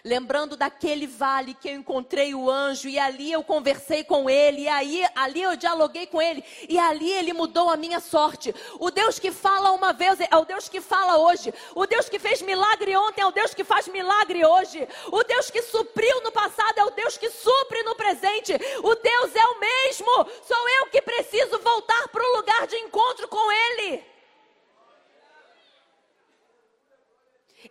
lembrando 0.04 0.56
daquele 0.56 1.08
vale 1.08 1.54
que 1.54 1.70
eu 1.70 1.76
encontrei 1.76 2.34
o 2.34 2.50
anjo 2.50 2.88
e 2.88 2.98
ali 2.98 3.32
eu 3.32 3.44
conversei 3.44 4.04
com 4.04 4.30
ele, 4.30 4.62
e 4.62 4.68
aí 4.68 5.06
ali 5.16 5.42
eu 5.42 5.56
dialoguei 5.56 6.08
com 6.08 6.22
ele, 6.22 6.44
e 6.68 6.78
ali 6.78 7.12
ele 7.12 7.34
mudou 7.34 7.70
a 7.70 7.78
minha 7.78 8.00
sorte. 8.00 8.54
O 8.80 8.90
Deus 8.92 9.20
que 9.20 9.32
fala 9.32 9.72
uma 9.72 9.94
vez 9.94 10.20
é 10.20 10.36
o 10.36 10.46
Deus 10.46 10.68
que 10.68 10.82
fala 10.82 11.18
hoje. 11.18 11.54
O 11.76 11.86
Deus 11.86 12.10
que 12.10 12.20
fez 12.20 12.42
milagre 12.42 12.96
ontem 12.96 13.22
é 13.22 13.26
o 13.26 13.32
Deus 13.32 13.54
que 13.54 13.64
faz 13.64 13.88
milagre 13.88 14.46
hoje. 14.46 14.88
O 15.12 15.24
Deus 15.24 15.50
que 15.50 15.62
supriu 15.62 16.22
no 16.24 16.32
passado 16.32 16.78
é 16.78 16.84
o 16.84 16.92
Deus 16.92 17.18
que 17.18 17.30
supre 17.30 17.84
no 17.84 17.96
presente. 17.96 18.54
O 18.84 18.96
Deus 18.96 19.36
é 19.36 19.46
o 19.46 19.60
mesmo. 19.60 20.28
Sou 20.48 20.70
eu 20.80 20.88
que 20.88 21.02
preciso 21.02 21.60
voltar 21.60 22.08
para 22.10 22.24
o 22.24 22.36
lugar 22.38 22.68
de 22.68 22.76
encontro 22.78 23.28
com 23.28 23.52
ele. 23.52 24.04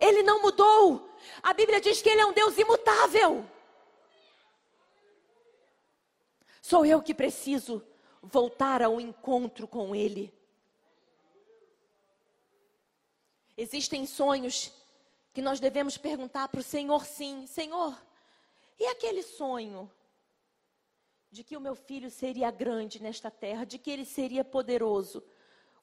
Ele 0.01 0.23
não 0.23 0.41
mudou. 0.41 1.07
A 1.43 1.53
Bíblia 1.53 1.79
diz 1.79 2.01
que 2.01 2.09
Ele 2.09 2.21
é 2.21 2.25
um 2.25 2.33
Deus 2.33 2.57
imutável. 2.57 3.45
Sou 6.59 6.85
eu 6.85 7.01
que 7.01 7.13
preciso 7.13 7.85
voltar 8.21 8.81
ao 8.81 8.99
encontro 8.99 9.67
com 9.67 9.95
Ele. 9.95 10.33
Existem 13.55 14.07
sonhos 14.07 14.71
que 15.33 15.41
nós 15.41 15.59
devemos 15.59 15.97
perguntar 15.97 16.47
para 16.47 16.61
o 16.61 16.63
Senhor, 16.63 17.05
sim, 17.05 17.45
Senhor, 17.45 17.95
e 18.79 18.87
aquele 18.87 19.21
sonho 19.21 19.89
de 21.29 21.43
que 21.43 21.55
o 21.55 21.61
meu 21.61 21.75
filho 21.75 22.09
seria 22.09 22.51
grande 22.51 23.01
nesta 23.01 23.31
terra, 23.31 23.65
de 23.65 23.77
que 23.77 23.89
ele 23.89 24.03
seria 24.03 24.43
poderoso? 24.43 25.23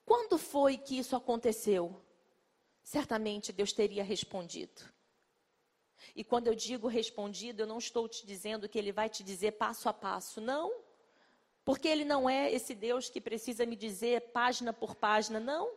Quando 0.04 0.37
foi 0.37 0.76
que 0.76 0.98
isso 0.98 1.16
aconteceu? 1.16 2.02
Certamente 2.88 3.53
Deus 3.53 3.70
teria 3.70 4.03
respondido. 4.03 4.81
E 6.16 6.24
quando 6.24 6.46
eu 6.46 6.55
digo 6.55 6.88
respondido, 6.88 7.61
eu 7.61 7.66
não 7.66 7.77
estou 7.77 8.09
te 8.09 8.27
dizendo 8.27 8.66
que 8.66 8.79
ele 8.79 8.92
vai 8.92 9.11
te 9.11 9.22
dizer 9.22 9.53
passo 9.53 9.90
a 9.90 9.92
passo, 9.92 10.40
não. 10.40 10.74
Porque 11.66 11.87
ele 11.87 12.03
não 12.03 12.31
é 12.31 12.51
esse 12.51 12.74
Deus 12.74 13.11
que 13.11 13.20
precisa 13.20 13.66
me 13.66 13.77
dizer 13.77 14.33
página 14.33 14.72
por 14.72 14.94
página, 14.94 15.38
não. 15.38 15.70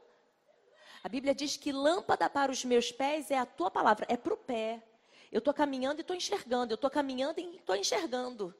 A 1.04 1.10
Bíblia 1.10 1.36
diz 1.36 1.58
que 1.58 1.74
lâmpada 1.74 2.30
para 2.30 2.50
os 2.50 2.63
meus 2.63 2.93
pés 2.93 3.30
é 3.30 3.38
a 3.38 3.45
tua 3.45 3.69
palavra, 3.69 4.06
é 4.08 4.15
para 4.15 4.34
o 4.34 4.38
pé. 4.38 4.82
Eu 5.30 5.39
estou 5.39 5.54
caminhando 5.54 6.00
e 6.00 6.04
estou 6.04 6.15
enxergando, 6.15 6.71
eu 6.71 6.76
estou 6.76 6.89
caminhando 6.89 7.41
e 7.41 7.58
estou 7.58 7.76
enxergando. 7.76 8.56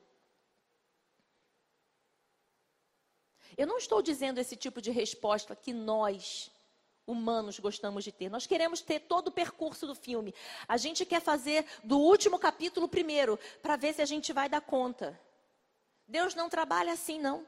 Eu 3.56 3.66
não 3.66 3.78
estou 3.78 4.02
dizendo 4.02 4.40
esse 4.40 4.58
tipo 4.58 4.82
de 4.82 4.92
resposta 4.92 5.56
que 5.56 5.72
nós 5.72 6.52
humanos 7.12 7.60
gostamos 7.60 8.04
de 8.04 8.12
ter. 8.12 8.30
Nós 8.30 8.48
queremos 8.48 8.82
ter 8.82 9.00
todo 9.02 9.28
o 9.28 9.32
percurso 9.32 9.86
do 9.86 9.96
filme. 9.96 10.34
A 10.68 10.78
gente 10.78 11.06
quer 11.06 11.22
fazer 11.22 11.66
do 11.84 11.98
último 12.00 12.40
capítulo 12.40 12.88
primeiro, 12.88 13.40
para 13.62 13.76
ver 13.76 13.94
se 13.94 14.02
a 14.02 14.06
gente 14.06 14.34
vai 14.34 14.50
dar 14.50 14.62
conta. 14.62 15.20
Deus 16.08 16.36
não 16.36 16.50
trabalha 16.50 16.94
assim, 16.94 17.20
não. 17.20 17.46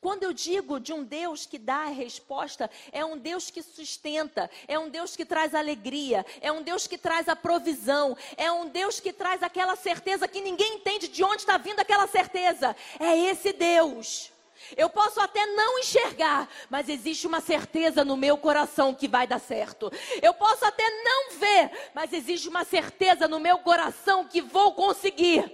Quando 0.00 0.24
eu 0.24 0.32
digo 0.32 0.80
de 0.80 0.92
um 0.92 1.04
Deus 1.04 1.46
que 1.46 1.58
dá 1.58 1.84
a 1.84 1.88
resposta, 1.88 2.70
é 2.92 3.04
um 3.04 3.16
Deus 3.16 3.50
que 3.50 3.62
sustenta, 3.62 4.50
é 4.66 4.78
um 4.78 4.88
Deus 4.88 5.16
que 5.16 5.24
traz 5.24 5.54
alegria, 5.54 6.24
é 6.40 6.50
um 6.50 6.62
Deus 6.62 6.86
que 6.86 6.98
traz 6.98 7.28
a 7.28 7.36
provisão, 7.36 8.16
é 8.36 8.50
um 8.50 8.68
Deus 8.68 9.00
que 9.00 9.12
traz 9.12 9.42
aquela 9.42 9.76
certeza 9.76 10.28
que 10.28 10.40
ninguém 10.40 10.76
entende 10.76 11.08
de 11.08 11.22
onde 11.22 11.42
está 11.42 11.56
vindo 11.56 11.80
aquela 11.80 12.06
certeza. 12.06 12.74
É 12.98 13.16
esse 13.16 13.52
Deus. 13.52 14.32
Eu 14.76 14.90
posso 14.90 15.20
até 15.20 15.46
não 15.46 15.78
enxergar, 15.78 16.48
mas 16.68 16.88
existe 16.88 17.26
uma 17.26 17.40
certeza 17.40 18.04
no 18.04 18.16
meu 18.16 18.36
coração 18.36 18.94
que 18.94 19.08
vai 19.08 19.26
dar 19.26 19.38
certo. 19.38 19.90
Eu 20.20 20.34
posso 20.34 20.64
até 20.64 20.84
não 21.02 21.38
ver, 21.38 21.90
mas 21.94 22.12
existe 22.12 22.48
uma 22.48 22.64
certeza 22.64 23.26
no 23.28 23.40
meu 23.40 23.58
coração 23.58 24.26
que 24.26 24.40
vou 24.40 24.74
conseguir. 24.74 25.50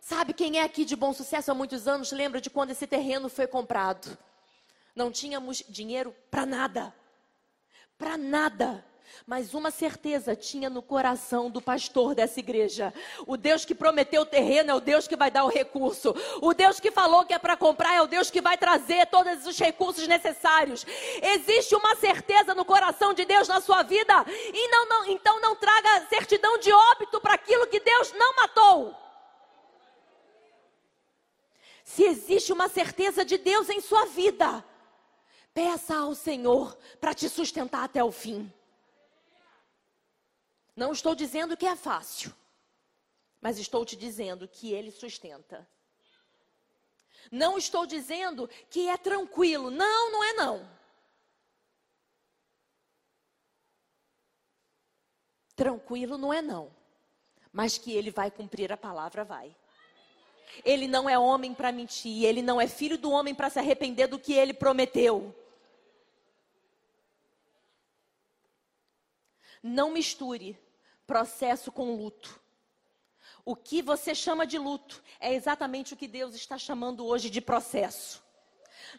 Sabe 0.00 0.32
quem 0.32 0.58
é 0.58 0.62
aqui 0.62 0.84
de 0.86 0.96
bom 0.96 1.12
sucesso 1.12 1.50
há 1.50 1.54
muitos 1.54 1.86
anos? 1.86 2.12
Lembra 2.12 2.40
de 2.40 2.48
quando 2.48 2.70
esse 2.70 2.86
terreno 2.86 3.28
foi 3.28 3.46
comprado? 3.46 4.16
Não 4.96 5.12
tínhamos 5.12 5.62
dinheiro 5.68 6.16
para 6.30 6.46
nada. 6.46 6.94
Para 7.98 8.16
nada. 8.16 8.84
Mas 9.26 9.54
uma 9.54 9.70
certeza 9.70 10.34
tinha 10.34 10.70
no 10.70 10.82
coração 10.82 11.50
do 11.50 11.60
pastor 11.60 12.14
dessa 12.14 12.40
igreja: 12.40 12.92
o 13.26 13.36
Deus 13.36 13.64
que 13.64 13.74
prometeu 13.74 14.22
o 14.22 14.26
terreno 14.26 14.70
é 14.70 14.74
o 14.74 14.80
Deus 14.80 15.06
que 15.06 15.16
vai 15.16 15.30
dar 15.30 15.44
o 15.44 15.48
recurso. 15.48 16.14
O 16.40 16.54
Deus 16.54 16.80
que 16.80 16.90
falou 16.90 17.24
que 17.24 17.34
é 17.34 17.38
para 17.38 17.56
comprar 17.56 17.94
é 17.94 18.02
o 18.02 18.06
Deus 18.06 18.30
que 18.30 18.40
vai 18.40 18.56
trazer 18.56 19.06
todos 19.06 19.46
os 19.46 19.58
recursos 19.58 20.06
necessários. 20.06 20.86
Existe 21.22 21.74
uma 21.74 21.96
certeza 21.96 22.54
no 22.54 22.64
coração 22.64 23.12
de 23.12 23.24
Deus 23.24 23.48
na 23.48 23.60
sua 23.60 23.82
vida, 23.82 24.24
e 24.28 24.68
não, 24.68 24.88
não, 24.88 25.06
então 25.06 25.40
não 25.40 25.54
traga 25.54 26.06
certidão 26.08 26.58
de 26.58 26.72
óbito 26.72 27.20
para 27.20 27.34
aquilo 27.34 27.66
que 27.66 27.80
Deus 27.80 28.12
não 28.12 28.34
matou. 28.36 28.94
Se 31.84 32.04
existe 32.04 32.52
uma 32.52 32.68
certeza 32.68 33.24
de 33.24 33.38
Deus 33.38 33.70
em 33.70 33.80
sua 33.80 34.04
vida, 34.04 34.62
peça 35.54 35.96
ao 35.96 36.14
Senhor 36.14 36.76
para 37.00 37.14
te 37.14 37.28
sustentar 37.28 37.82
até 37.82 38.04
o 38.04 38.12
fim. 38.12 38.52
Não 40.78 40.92
estou 40.92 41.12
dizendo 41.12 41.56
que 41.56 41.66
é 41.66 41.74
fácil, 41.74 42.32
mas 43.40 43.58
estou 43.58 43.84
te 43.84 43.96
dizendo 43.96 44.46
que 44.46 44.72
Ele 44.72 44.92
sustenta. 44.92 45.68
Não 47.32 47.58
estou 47.58 47.84
dizendo 47.84 48.48
que 48.70 48.88
é 48.88 48.96
tranquilo. 48.96 49.72
Não, 49.72 50.12
não 50.12 50.22
é 50.22 50.32
não. 50.34 50.70
Tranquilo 55.56 56.16
não 56.16 56.32
é 56.32 56.40
não. 56.40 56.70
Mas 57.52 57.76
que 57.76 57.92
ele 57.92 58.12
vai 58.12 58.30
cumprir 58.30 58.72
a 58.72 58.76
palavra, 58.76 59.24
vai. 59.24 59.54
Ele 60.64 60.86
não 60.86 61.10
é 61.10 61.18
homem 61.18 61.52
para 61.52 61.72
mentir, 61.72 62.22
ele 62.22 62.40
não 62.40 62.60
é 62.60 62.68
filho 62.68 62.96
do 62.96 63.10
homem 63.10 63.34
para 63.34 63.50
se 63.50 63.58
arrepender 63.58 64.06
do 64.06 64.18
que 64.18 64.32
ele 64.32 64.54
prometeu. 64.54 65.34
Não 69.60 69.90
misture 69.90 70.56
processo 71.08 71.72
com 71.72 71.96
luto. 71.96 72.38
O 73.42 73.56
que 73.56 73.80
você 73.80 74.14
chama 74.14 74.46
de 74.46 74.58
luto 74.58 75.02
é 75.18 75.32
exatamente 75.32 75.94
o 75.94 75.96
que 75.96 76.06
Deus 76.06 76.34
está 76.34 76.58
chamando 76.58 77.06
hoje 77.06 77.30
de 77.30 77.40
processo. 77.40 78.22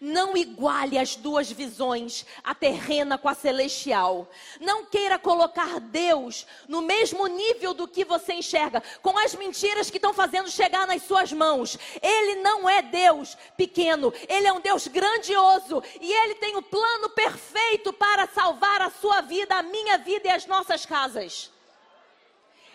Não 0.01 0.35
iguale 0.35 0.97
as 0.97 1.15
duas 1.15 1.51
visões, 1.51 2.25
a 2.43 2.55
terrena 2.55 3.15
com 3.15 3.29
a 3.29 3.35
celestial. 3.35 4.27
Não 4.59 4.85
queira 4.85 5.19
colocar 5.19 5.79
Deus 5.79 6.47
no 6.67 6.81
mesmo 6.81 7.27
nível 7.27 7.75
do 7.75 7.87
que 7.87 8.03
você 8.03 8.33
enxerga, 8.33 8.81
com 9.03 9.15
as 9.19 9.35
mentiras 9.35 9.91
que 9.91 9.97
estão 9.97 10.13
fazendo 10.13 10.49
chegar 10.49 10.87
nas 10.87 11.03
suas 11.03 11.31
mãos. 11.31 11.77
Ele 12.01 12.41
não 12.41 12.67
é 12.67 12.81
Deus 12.81 13.37
pequeno, 13.55 14.11
ele 14.27 14.47
é 14.47 14.53
um 14.53 14.61
Deus 14.61 14.87
grandioso 14.87 15.83
e 16.01 16.11
ele 16.11 16.35
tem 16.35 16.55
o 16.55 16.63
plano 16.63 17.09
perfeito 17.11 17.93
para 17.93 18.27
salvar 18.27 18.81
a 18.81 18.89
sua 18.89 19.21
vida, 19.21 19.55
a 19.55 19.63
minha 19.63 19.99
vida 19.99 20.27
e 20.27 20.31
as 20.31 20.47
nossas 20.47 20.87
casas. 20.87 21.51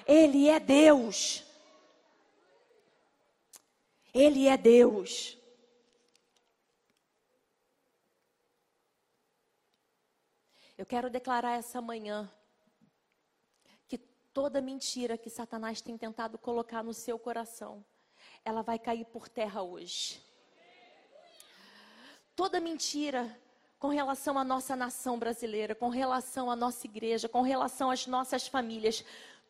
Ele 0.07 0.49
é 0.49 0.61
Deus. 0.61 1.43
Ele 4.13 4.47
é 4.47 4.57
Deus. 4.57 5.37
Eu 10.77 10.85
quero 10.85 11.09
declarar 11.09 11.57
essa 11.57 11.81
manhã 11.81 12.31
que 13.89 13.97
toda 13.97 14.61
mentira 14.61 15.17
que 15.17 15.31
Satanás 15.31 15.81
tem 15.81 15.97
tentado 15.97 16.37
colocar 16.37 16.83
no 16.83 16.93
seu 16.93 17.19
coração, 17.19 17.85
ela 18.45 18.61
vai 18.61 18.79
cair 18.79 19.05
por 19.07 19.29
terra 19.29 19.63
hoje. 19.63 20.21
Toda 22.37 22.61
mentira 22.61 23.41
com 23.79 23.89
relação 23.89 24.37
à 24.37 24.43
nossa 24.43 24.75
nação 24.75 25.19
brasileira, 25.19 25.75
com 25.75 25.89
relação 25.89 26.51
à 26.51 26.57
nossa 26.57 26.87
igreja, 26.87 27.29
com 27.29 27.43
relação 27.43 27.91
às 27.91 28.07
nossas 28.07 28.49
famílias, 28.49 29.05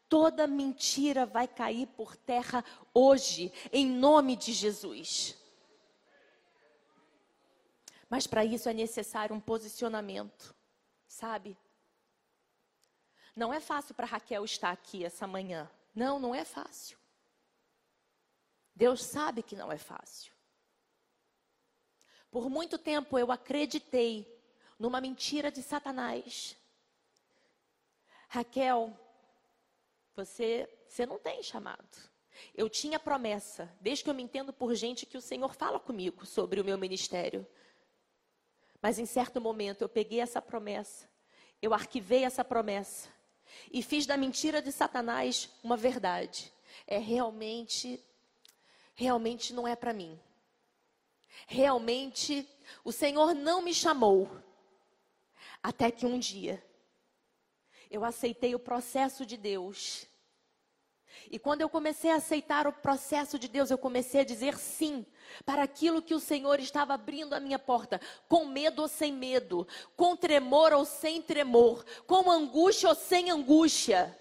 toda 0.08 0.46
mentira 0.46 1.26
vai 1.26 1.46
cair 1.48 1.86
por 1.88 2.16
terra 2.16 2.64
hoje, 2.92 3.52
em 3.72 3.86
nome 3.86 4.36
de 4.36 4.52
Jesus. 4.52 5.36
Mas 8.08 8.26
para 8.26 8.44
isso 8.44 8.68
é 8.68 8.72
necessário 8.72 9.34
um 9.34 9.40
posicionamento, 9.40 10.54
sabe? 11.06 11.56
Não 13.34 13.52
é 13.52 13.60
fácil 13.60 13.94
para 13.94 14.06
Raquel 14.06 14.44
estar 14.44 14.70
aqui 14.70 15.04
essa 15.04 15.26
manhã. 15.26 15.68
Não, 15.94 16.18
não 16.18 16.34
é 16.34 16.44
fácil. 16.44 16.96
Deus 18.74 19.02
sabe 19.02 19.42
que 19.42 19.56
não 19.56 19.70
é 19.70 19.78
fácil. 19.78 20.32
Por 22.30 22.50
muito 22.50 22.78
tempo 22.78 23.18
eu 23.18 23.30
acreditei 23.30 24.32
numa 24.78 25.00
mentira 25.00 25.50
de 25.50 25.62
Satanás. 25.62 26.56
Raquel, 28.28 28.92
você, 30.14 30.68
você 30.88 31.04
não 31.04 31.18
tem 31.18 31.42
chamado. 31.42 32.14
Eu 32.54 32.68
tinha 32.68 32.98
promessa, 32.98 33.72
desde 33.80 34.04
que 34.04 34.10
eu 34.10 34.14
me 34.14 34.22
entendo 34.22 34.52
por 34.52 34.74
gente 34.74 35.06
que 35.06 35.16
o 35.16 35.20
Senhor 35.20 35.54
fala 35.54 35.78
comigo 35.78 36.26
sobre 36.26 36.60
o 36.60 36.64
meu 36.64 36.76
ministério. 36.76 37.46
Mas 38.80 38.98
em 38.98 39.06
certo 39.06 39.40
momento 39.40 39.82
eu 39.82 39.88
peguei 39.88 40.20
essa 40.20 40.42
promessa, 40.42 41.08
eu 41.62 41.72
arquivei 41.72 42.24
essa 42.24 42.44
promessa 42.44 43.08
e 43.72 43.82
fiz 43.82 44.06
da 44.06 44.16
mentira 44.16 44.60
de 44.60 44.70
Satanás 44.72 45.48
uma 45.62 45.76
verdade. 45.76 46.52
É 46.86 46.98
realmente, 46.98 48.04
realmente 48.94 49.52
não 49.54 49.66
é 49.66 49.74
para 49.74 49.92
mim. 49.92 50.20
Realmente 51.46 52.48
o 52.84 52.92
Senhor 52.92 53.34
não 53.34 53.62
me 53.62 53.72
chamou. 53.72 54.30
Até 55.62 55.90
que 55.90 56.04
um 56.04 56.18
dia 56.18 56.62
eu 57.94 58.04
aceitei 58.04 58.56
o 58.56 58.58
processo 58.58 59.24
de 59.24 59.36
Deus. 59.36 60.08
E 61.30 61.38
quando 61.38 61.60
eu 61.60 61.68
comecei 61.68 62.10
a 62.10 62.16
aceitar 62.16 62.66
o 62.66 62.72
processo 62.72 63.38
de 63.38 63.46
Deus, 63.46 63.70
eu 63.70 63.78
comecei 63.78 64.20
a 64.20 64.24
dizer 64.24 64.56
sim 64.58 65.06
para 65.44 65.62
aquilo 65.62 66.02
que 66.02 66.12
o 66.12 66.18
Senhor 66.18 66.58
estava 66.58 66.92
abrindo 66.94 67.34
a 67.34 67.40
minha 67.40 67.58
porta, 67.58 68.00
com 68.28 68.46
medo 68.46 68.82
ou 68.82 68.88
sem 68.88 69.12
medo, 69.12 69.66
com 69.96 70.16
tremor 70.16 70.72
ou 70.72 70.84
sem 70.84 71.22
tremor, 71.22 71.84
com 72.04 72.28
angústia 72.28 72.88
ou 72.88 72.96
sem 72.96 73.30
angústia. 73.30 74.18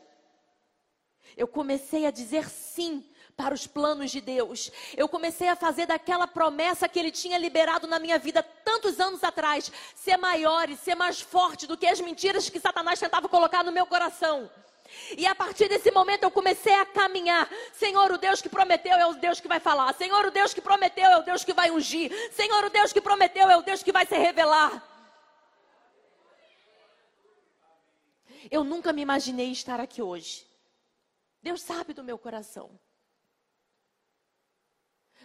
Eu 1.36 1.48
comecei 1.48 2.06
a 2.06 2.12
dizer 2.12 2.48
sim 2.48 3.04
para 3.36 3.54
os 3.54 3.66
planos 3.66 4.12
de 4.12 4.22
Deus. 4.22 4.72
Eu 4.96 5.10
comecei 5.10 5.48
a 5.48 5.56
fazer 5.56 5.86
daquela 5.86 6.28
promessa 6.28 6.88
que 6.88 7.00
Ele 7.00 7.12
tinha 7.12 7.38
liberado 7.38 7.88
na 7.88 8.00
minha 8.00 8.20
vida 8.20 8.44
tantos 8.44 9.00
anos 9.00 9.24
atrás, 9.24 9.72
ser 9.96 10.18
maior 10.18 10.70
e 10.70 10.78
ser 10.78 10.96
mais 10.96 11.20
forte 11.20 11.68
do 11.68 11.78
que 11.78 11.88
as 11.88 12.00
mentiras 12.00 12.50
que 12.50 12.60
Satanás 12.60 13.00
tentava 13.00 13.28
colocar 13.28 13.64
no 13.64 13.72
meu 13.72 13.86
coração. 13.86 14.50
E 15.18 15.26
a 15.26 15.34
partir 15.34 15.68
desse 15.68 15.92
momento 15.92 16.24
eu 16.24 16.32
comecei 16.32 16.74
a 16.76 16.86
caminhar. 16.86 17.50
Senhor, 17.74 18.12
o 18.12 18.18
Deus 18.18 18.42
que 18.42 18.50
prometeu 18.50 18.94
é 18.94 19.06
o 19.08 19.14
Deus 19.14 19.40
que 19.40 19.48
vai 19.48 19.60
falar. 19.60 19.94
Senhor, 19.94 20.26
o 20.26 20.32
Deus 20.32 20.54
que 20.54 20.62
prometeu 20.62 21.06
é 21.06 21.18
o 21.18 21.24
Deus 21.24 21.44
que 21.44 21.54
vai 21.54 21.72
ungir. 21.72 22.12
Senhor, 22.32 22.64
o 22.64 22.70
Deus 22.70 22.94
que 22.94 23.02
prometeu 23.02 23.50
é 23.50 23.58
o 23.58 23.62
Deus 23.62 23.82
que 23.82 23.92
vai 23.92 24.06
se 24.06 24.18
revelar. 24.18 24.84
Eu 28.52 28.64
nunca 28.64 28.92
me 28.92 29.02
imaginei 29.02 29.52
estar 29.52 29.80
aqui 29.80 30.02
hoje. 30.02 30.46
Deus 31.42 31.62
sabe 31.62 31.94
do 31.94 32.04
meu 32.04 32.18
coração. 32.18 32.70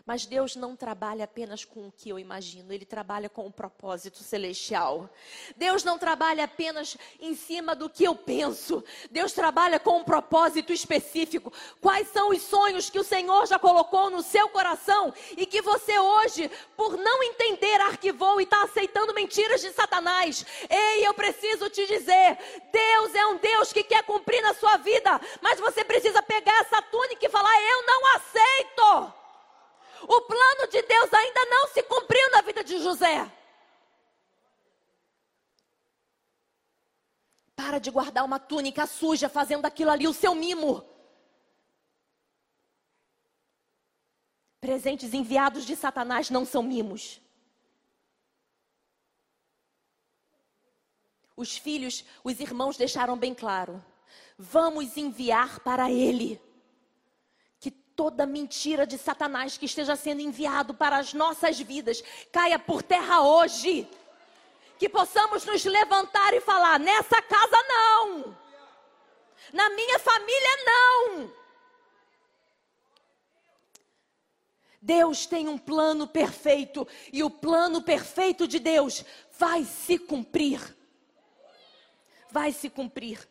Mas 0.09 0.25
Deus 0.25 0.57
não 0.57 0.75
trabalha 0.75 1.25
apenas 1.25 1.67
com 1.67 1.87
o 1.87 1.93
que 1.93 2.09
eu 2.09 2.19
imagino, 2.19 2.73
Ele 2.73 2.87
trabalha 2.87 3.29
com 3.29 3.43
o 3.43 3.49
um 3.49 3.53
propósito 3.53 4.21
celestial. 4.21 5.07
Deus 5.55 5.85
não 5.85 5.99
trabalha 5.99 6.45
apenas 6.45 6.97
em 7.21 7.35
cima 7.35 7.75
do 7.75 7.91
que 7.91 8.05
eu 8.05 8.15
penso, 8.15 8.83
Deus 9.11 9.35
trabalha 9.35 9.79
com 9.79 9.99
um 9.99 10.05
propósito 10.05 10.73
específico. 10.73 11.53
Quais 11.79 12.09
são 12.09 12.31
os 12.31 12.41
sonhos 12.41 12.89
que 12.89 12.99
o 12.99 13.05
Senhor 13.05 13.47
já 13.47 13.59
colocou 13.59 14.09
no 14.09 14.23
seu 14.23 14.49
coração 14.49 15.13
e 15.37 15.45
que 15.45 15.61
você 15.61 15.99
hoje, 15.99 16.51
por 16.75 16.97
não 16.97 17.23
entender, 17.23 17.79
arquivou 17.83 18.41
e 18.41 18.45
está 18.45 18.63
aceitando 18.63 19.13
mentiras 19.13 19.61
de 19.61 19.71
Satanás? 19.73 20.47
Ei, 20.71 21.07
eu 21.07 21.13
preciso 21.13 21.69
te 21.69 21.87
dizer: 21.87 22.39
Deus 22.73 23.15
é 23.15 23.27
um 23.27 23.37
Deus 23.37 23.75
que 23.75 23.85
quer 23.85 24.03
cumprir 24.05 24.41
na 24.41 24.55
sua 24.55 24.79
vida, 24.79 25.21
mas 25.43 25.61
você 25.61 25.85
precisa 25.85 26.23
pegar 26.23 26.61
essa 26.63 26.81
túnica 26.81 27.27
e 27.27 27.29
falar: 27.29 27.55
Eu 27.61 27.87
não 27.87 28.17
aceito. 28.17 29.19
O 30.03 30.21
plano 30.23 30.69
de 30.71 30.83
Deus 30.83 31.13
ainda 31.13 31.45
não 31.47 31.69
se 31.69 31.83
cumpriu 31.83 32.31
na 32.31 32.43
vida 32.43 32.63
de 32.63 32.79
José. 32.79 33.31
Para 37.57 37.79
de 37.79 37.91
guardar 37.91 38.25
uma 38.25 38.39
túnica 38.39 38.87
suja, 38.87 39.29
fazendo 39.29 39.65
aquilo 39.65 39.91
ali 39.91 40.07
o 40.07 40.15
seu 40.15 40.35
mimo. 40.35 40.85
Presentes 44.61 45.15
enviados 45.15 45.65
de 45.65 45.75
Satanás 45.75 46.31
não 46.31 46.45
são 46.45 46.63
mimos. 46.63 47.21
Os 51.37 51.57
filhos, 51.57 52.05
os 52.25 52.41
irmãos 52.41 52.77
deixaram 52.77 53.17
bem 53.17 53.35
claro: 53.35 53.85
vamos 54.37 54.97
enviar 54.97 55.61
para 55.61 55.91
ele. 55.91 56.41
Toda 57.99 58.25
mentira 58.25 58.87
de 58.87 58.97
Satanás 58.97 59.59
que 59.59 59.67
esteja 59.67 59.97
sendo 59.97 60.21
enviado 60.21 60.73
para 60.73 60.99
as 60.99 61.13
nossas 61.13 61.59
vidas 61.59 62.01
caia 62.31 62.57
por 62.57 62.81
terra 62.81 63.23
hoje. 63.23 63.89
Que 64.79 64.89
possamos 64.89 65.45
nos 65.45 65.65
levantar 65.65 66.33
e 66.33 66.41
falar: 66.41 66.79
nessa 66.79 67.21
casa 67.21 67.57
não. 67.69 68.37
Na 69.53 69.69
minha 69.71 69.99
família 69.99 70.57
não. 70.65 71.33
Deus 74.81 75.27
tem 75.27 75.49
um 75.49 75.59
plano 75.59 76.07
perfeito 76.07 76.87
e 77.13 77.25
o 77.25 77.29
plano 77.29 77.83
perfeito 77.83 78.47
de 78.47 78.61
Deus 78.61 79.05
vai 79.37 79.65
se 79.65 79.99
cumprir 79.99 80.79
vai 82.31 82.53
se 82.53 82.69
cumprir. 82.69 83.27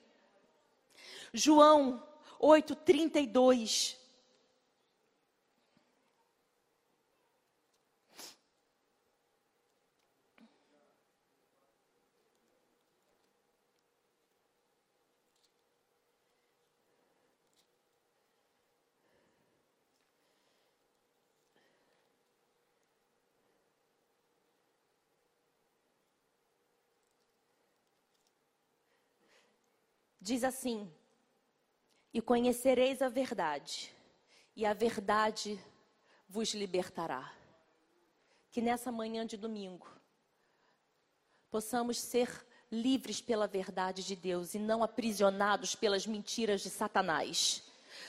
João 1.31 2.03
8:32 2.41 3.96
diz 30.27 30.43
assim: 30.43 30.91
E 32.13 32.21
conhecereis 32.21 33.01
a 33.01 33.07
verdade, 33.07 33.95
e 34.55 34.65
a 34.65 34.73
verdade 34.73 35.57
vos 36.27 36.53
libertará. 36.53 37.33
Que 38.51 38.61
nessa 38.61 38.91
manhã 38.91 39.25
de 39.25 39.37
domingo 39.37 39.87
possamos 41.49 41.97
ser 41.97 42.45
livres 42.69 43.21
pela 43.21 43.47
verdade 43.47 44.03
de 44.03 44.15
Deus 44.15 44.53
e 44.53 44.59
não 44.59 44.83
aprisionados 44.83 45.75
pelas 45.75 46.05
mentiras 46.05 46.61
de 46.61 46.69
Satanás. 46.69 47.63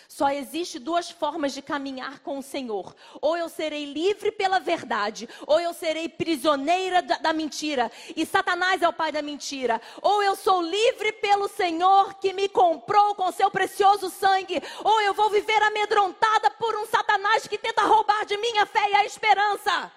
Só 0.08 0.30
existe 0.30 0.78
duas 0.78 1.10
formas 1.10 1.52
de 1.52 1.60
caminhar 1.60 2.20
com 2.20 2.38
o 2.38 2.42
Senhor. 2.42 2.96
Ou 3.20 3.36
eu 3.36 3.48
serei 3.48 3.92
livre 3.92 4.32
pela 4.32 4.58
verdade, 4.58 5.28
ou 5.46 5.60
eu 5.60 5.74
serei 5.74 6.08
prisioneira 6.08 7.02
da, 7.02 7.18
da, 7.18 7.32
mentira. 7.32 7.92
E 8.16 8.24
Satanás 8.24 8.80
é 8.80 8.88
o 8.88 8.92
pai 8.92 9.12
da 9.12 9.20
mentira. 9.20 9.80
Ou 10.00 10.22
eu 10.22 10.34
sou 10.34 10.62
livre 10.62 11.12
pelo 11.12 11.46
Senhor 11.46 12.14
que 12.14 12.32
me 12.32 12.48
comprou 12.48 13.14
com 13.14 13.30
seu 13.30 13.50
precioso 13.50 14.08
sangue, 14.08 14.62
ou 14.82 15.00
eu 15.02 15.12
vou 15.12 15.28
viver 15.28 15.62
amedrontada 15.62 16.50
por 16.52 16.74
um 16.76 16.86
Satanás 16.86 17.46
que 17.46 17.58
tenta 17.58 17.82
roubar 17.82 18.24
de 18.24 18.36
mim 18.38 18.58
a 18.58 18.66
fé 18.66 18.90
e 18.90 18.94
a 18.94 19.04
esperança. 19.04 19.92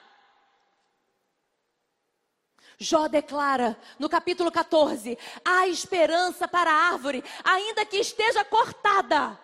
Jó 2.77 3.07
declara 3.07 3.77
no 3.97 4.09
capítulo 4.09 4.51
14: 4.51 5.17
há 5.45 5.67
esperança 5.67 6.47
para 6.47 6.69
a 6.69 6.91
árvore, 6.91 7.23
ainda 7.43 7.85
que 7.85 7.97
esteja 7.97 8.43
cortada 8.43 9.39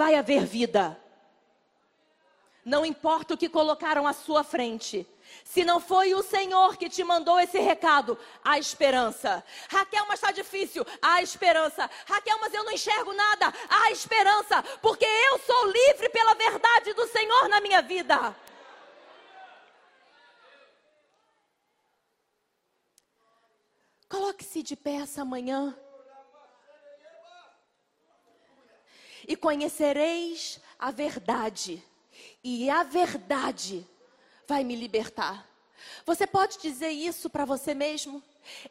vai 0.00 0.14
haver 0.14 0.46
vida. 0.46 0.98
Não 2.64 2.86
importa 2.86 3.34
o 3.34 3.36
que 3.36 3.50
colocaram 3.50 4.06
à 4.06 4.14
sua 4.14 4.42
frente. 4.42 5.06
Se 5.44 5.62
não 5.62 5.78
foi 5.78 6.14
o 6.14 6.22
Senhor 6.22 6.78
que 6.78 6.88
te 6.88 7.04
mandou 7.04 7.38
esse 7.38 7.58
recado, 7.58 8.18
há 8.42 8.58
esperança. 8.58 9.44
Raquel, 9.68 10.06
mas 10.08 10.18
está 10.18 10.32
difícil. 10.32 10.86
Há 11.02 11.20
esperança. 11.20 11.90
Raquel, 12.06 12.38
mas 12.40 12.54
eu 12.54 12.64
não 12.64 12.72
enxergo 12.72 13.12
nada. 13.12 13.52
Há 13.68 13.90
esperança. 13.90 14.62
Porque 14.80 15.04
eu 15.04 15.38
sou 15.40 15.66
livre 15.66 16.08
pela 16.08 16.32
verdade 16.32 16.94
do 16.94 17.06
Senhor 17.08 17.50
na 17.50 17.60
minha 17.60 17.82
vida. 17.82 18.34
Coloque-se 24.08 24.62
de 24.62 24.76
pé 24.76 24.94
essa 24.94 25.26
manhã. 25.26 25.76
E 29.30 29.36
conhecereis 29.36 30.58
a 30.76 30.90
verdade, 30.90 31.80
e 32.42 32.68
a 32.68 32.82
verdade 32.82 33.86
vai 34.44 34.64
me 34.64 34.74
libertar. 34.74 35.48
Você 36.04 36.26
pode 36.26 36.58
dizer 36.58 36.88
isso 36.88 37.30
para 37.30 37.44
você 37.44 37.72
mesmo? 37.72 38.20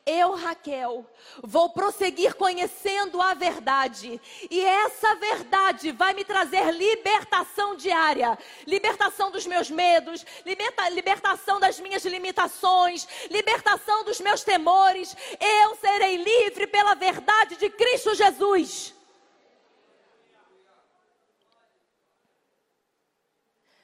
Eu, 0.05 0.35
Raquel, 0.35 1.09
vou 1.41 1.69
prosseguir 1.69 2.35
conhecendo 2.35 3.21
a 3.21 3.33
verdade, 3.33 4.19
e 4.51 4.59
essa 4.59 5.15
verdade 5.15 5.93
vai 5.93 6.13
me 6.13 6.25
trazer 6.25 6.73
libertação 6.73 7.77
diária 7.77 8.37
libertação 8.67 9.31
dos 9.31 9.47
meus 9.47 9.71
medos, 9.71 10.25
liberta, 10.45 10.89
libertação 10.89 11.57
das 11.57 11.79
minhas 11.79 12.03
limitações, 12.03 13.07
libertação 13.31 14.03
dos 14.03 14.19
meus 14.19 14.43
temores. 14.43 15.15
Eu 15.39 15.77
serei 15.77 16.17
livre 16.17 16.67
pela 16.67 16.95
verdade 16.95 17.55
de 17.55 17.69
Cristo 17.69 18.13
Jesus. 18.13 18.98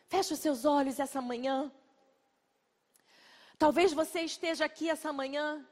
Feche 0.08 0.34
os 0.34 0.40
seus 0.40 0.66
olhos 0.66 1.00
essa 1.00 1.22
manhã. 1.22 1.72
Talvez 3.58 3.94
você 3.94 4.22
esteja 4.22 4.66
aqui 4.66 4.90
essa 4.90 5.12
manhã 5.12 5.66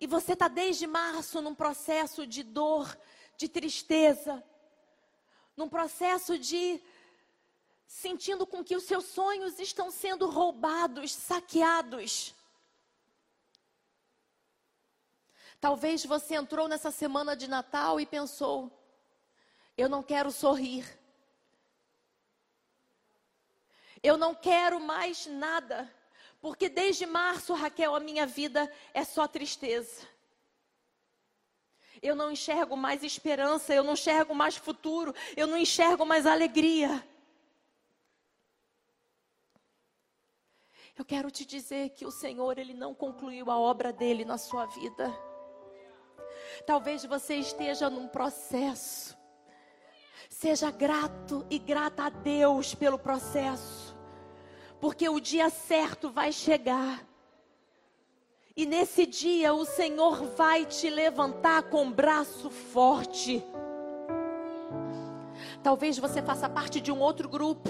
e 0.00 0.06
você 0.06 0.32
está 0.32 0.48
desde 0.48 0.86
março 0.86 1.42
num 1.42 1.54
processo 1.54 2.26
de 2.26 2.42
dor, 2.42 2.96
de 3.36 3.48
tristeza, 3.48 4.42
num 5.56 5.68
processo 5.68 6.38
de 6.38 6.80
sentindo 7.86 8.46
com 8.46 8.62
que 8.62 8.76
os 8.76 8.84
seus 8.84 9.06
sonhos 9.06 9.58
estão 9.58 9.90
sendo 9.90 10.30
roubados, 10.30 11.12
saqueados. 11.12 12.34
Talvez 15.60 16.04
você 16.04 16.36
entrou 16.36 16.68
nessa 16.68 16.90
semana 16.90 17.36
de 17.36 17.48
Natal 17.48 18.00
e 18.00 18.06
pensou: 18.06 18.72
eu 19.76 19.88
não 19.88 20.02
quero 20.02 20.30
sorrir. 20.30 20.99
Eu 24.02 24.16
não 24.16 24.34
quero 24.34 24.80
mais 24.80 25.26
nada, 25.26 25.90
porque 26.40 26.68
desde 26.68 27.04
março, 27.04 27.52
Raquel, 27.52 27.94
a 27.94 28.00
minha 28.00 28.26
vida 28.26 28.70
é 28.94 29.04
só 29.04 29.28
tristeza. 29.28 30.08
Eu 32.00 32.14
não 32.14 32.30
enxergo 32.30 32.76
mais 32.76 33.04
esperança, 33.04 33.74
eu 33.74 33.84
não 33.84 33.92
enxergo 33.92 34.34
mais 34.34 34.56
futuro, 34.56 35.14
eu 35.36 35.46
não 35.46 35.58
enxergo 35.58 36.06
mais 36.06 36.24
alegria. 36.24 37.06
Eu 40.96 41.04
quero 41.04 41.30
te 41.30 41.44
dizer 41.44 41.90
que 41.90 42.06
o 42.06 42.10
Senhor, 42.10 42.58
Ele 42.58 42.72
não 42.72 42.94
concluiu 42.94 43.50
a 43.50 43.58
obra 43.58 43.92
dele 43.92 44.24
na 44.24 44.38
sua 44.38 44.64
vida. 44.64 45.12
Talvez 46.66 47.04
você 47.04 47.36
esteja 47.36 47.90
num 47.90 48.08
processo. 48.08 49.16
Seja 50.28 50.70
grato 50.70 51.46
e 51.50 51.58
grata 51.58 52.04
a 52.04 52.08
Deus 52.08 52.74
pelo 52.74 52.98
processo 52.98 53.79
porque 54.80 55.08
o 55.08 55.20
dia 55.20 55.50
certo 55.50 56.10
vai 56.10 56.32
chegar. 56.32 57.06
E 58.56 58.66
nesse 58.66 59.06
dia 59.06 59.54
o 59.54 59.64
Senhor 59.64 60.24
vai 60.36 60.64
te 60.64 60.90
levantar 60.90 61.64
com 61.64 61.90
braço 61.90 62.50
forte. 62.50 63.44
Talvez 65.62 65.98
você 65.98 66.22
faça 66.22 66.48
parte 66.48 66.80
de 66.80 66.90
um 66.90 66.98
outro 66.98 67.28
grupo. 67.28 67.68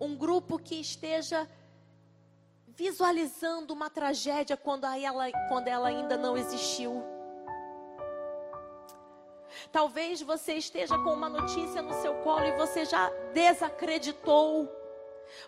Um 0.00 0.14
grupo 0.14 0.58
que 0.58 0.74
esteja 0.74 1.48
visualizando 2.66 3.72
uma 3.72 3.88
tragédia 3.88 4.56
quando 4.56 4.84
ela, 4.84 5.30
quando 5.48 5.68
ela 5.68 5.88
ainda 5.88 6.16
não 6.16 6.36
existiu. 6.36 7.02
Talvez 9.70 10.20
você 10.20 10.54
esteja 10.54 10.98
com 10.98 11.12
uma 11.12 11.28
notícia 11.28 11.80
no 11.80 11.94
seu 11.94 12.14
colo 12.22 12.44
e 12.44 12.56
você 12.56 12.84
já 12.84 13.10
desacreditou. 13.32 14.83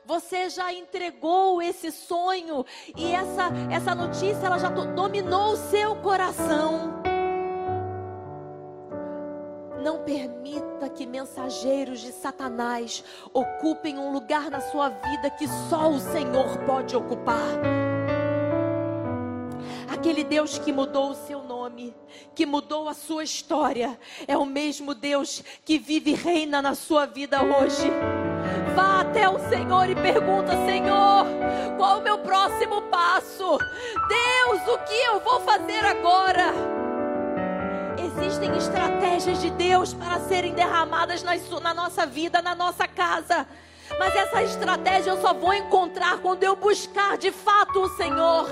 Você 0.04 0.48
já 0.48 0.72
entregou 0.72 1.60
esse 1.60 1.90
sonho 1.90 2.64
e 2.96 3.12
essa 3.12 3.50
essa 3.70 3.94
notícia 3.94 4.46
ela 4.46 4.58
já 4.58 4.68
dominou 4.68 5.52
o 5.52 5.56
seu 5.56 5.96
coração. 5.96 7.02
Não 9.82 10.02
permita 10.02 10.88
que 10.88 11.06
mensageiros 11.06 12.00
de 12.00 12.10
Satanás 12.10 13.04
ocupem 13.32 13.98
um 13.98 14.12
lugar 14.12 14.50
na 14.50 14.60
sua 14.60 14.88
vida 14.88 15.30
que 15.30 15.46
só 15.70 15.88
o 15.90 16.00
Senhor 16.00 16.58
pode 16.66 16.96
ocupar. 16.96 17.36
Aquele 19.88 20.24
Deus 20.24 20.58
que 20.58 20.72
mudou 20.72 21.10
o 21.10 21.14
seu 21.14 21.42
nome, 21.42 21.94
que 22.34 22.44
mudou 22.44 22.88
a 22.88 22.94
sua 22.94 23.22
história, 23.22 23.98
é 24.26 24.36
o 24.36 24.44
mesmo 24.44 24.94
Deus 24.94 25.42
que 25.64 25.78
vive 25.78 26.10
e 26.10 26.14
reina 26.14 26.60
na 26.60 26.74
sua 26.74 27.06
vida 27.06 27.40
hoje. 27.42 27.88
Vá 28.74 29.00
até 29.00 29.28
o 29.28 29.38
Senhor 29.48 29.88
e 29.88 29.94
pergunta: 29.94 30.52
Senhor, 30.64 31.26
qual 31.76 31.98
o 31.98 32.02
meu 32.02 32.18
próximo 32.18 32.82
passo? 32.82 33.58
Deus, 34.08 34.68
o 34.68 34.78
que 34.78 34.94
eu 34.94 35.20
vou 35.20 35.40
fazer 35.40 35.84
agora? 35.84 36.52
Existem 37.98 38.56
estratégias 38.56 39.40
de 39.40 39.50
Deus 39.50 39.94
para 39.94 40.20
serem 40.20 40.52
derramadas 40.52 41.22
na 41.22 41.74
nossa 41.74 42.06
vida, 42.06 42.42
na 42.42 42.54
nossa 42.54 42.86
casa. 42.86 43.46
Mas 43.98 44.14
essa 44.14 44.42
estratégia 44.42 45.10
eu 45.10 45.20
só 45.20 45.32
vou 45.32 45.54
encontrar 45.54 46.18
quando 46.18 46.42
eu 46.42 46.56
buscar 46.56 47.16
de 47.16 47.30
fato 47.30 47.80
o 47.80 47.88
Senhor. 47.90 48.48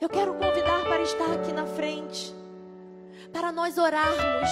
Eu 0.00 0.08
quero 0.08 0.32
convidar 0.34 0.84
para 0.84 1.02
estar 1.02 1.32
aqui 1.32 1.52
na 1.52 1.66
frente, 1.66 2.34
para 3.32 3.52
nós 3.52 3.78
orarmos 3.78 4.50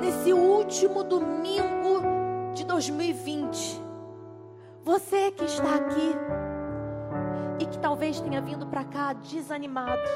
nesse 0.00 0.32
último 0.32 1.04
domingo 1.04 2.02
de 2.54 2.64
2020. 2.64 3.80
Você 4.84 5.30
que 5.32 5.44
está 5.44 5.74
aqui 5.74 6.14
e 7.60 7.66
que 7.66 7.78
talvez 7.78 8.20
tenha 8.20 8.40
vindo 8.40 8.66
para 8.66 8.84
cá 8.84 9.12
desanimado. 9.12 10.08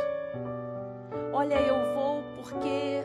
Olha, 1.32 1.54
eu 1.60 1.94
vou 1.94 2.22
porque 2.36 3.02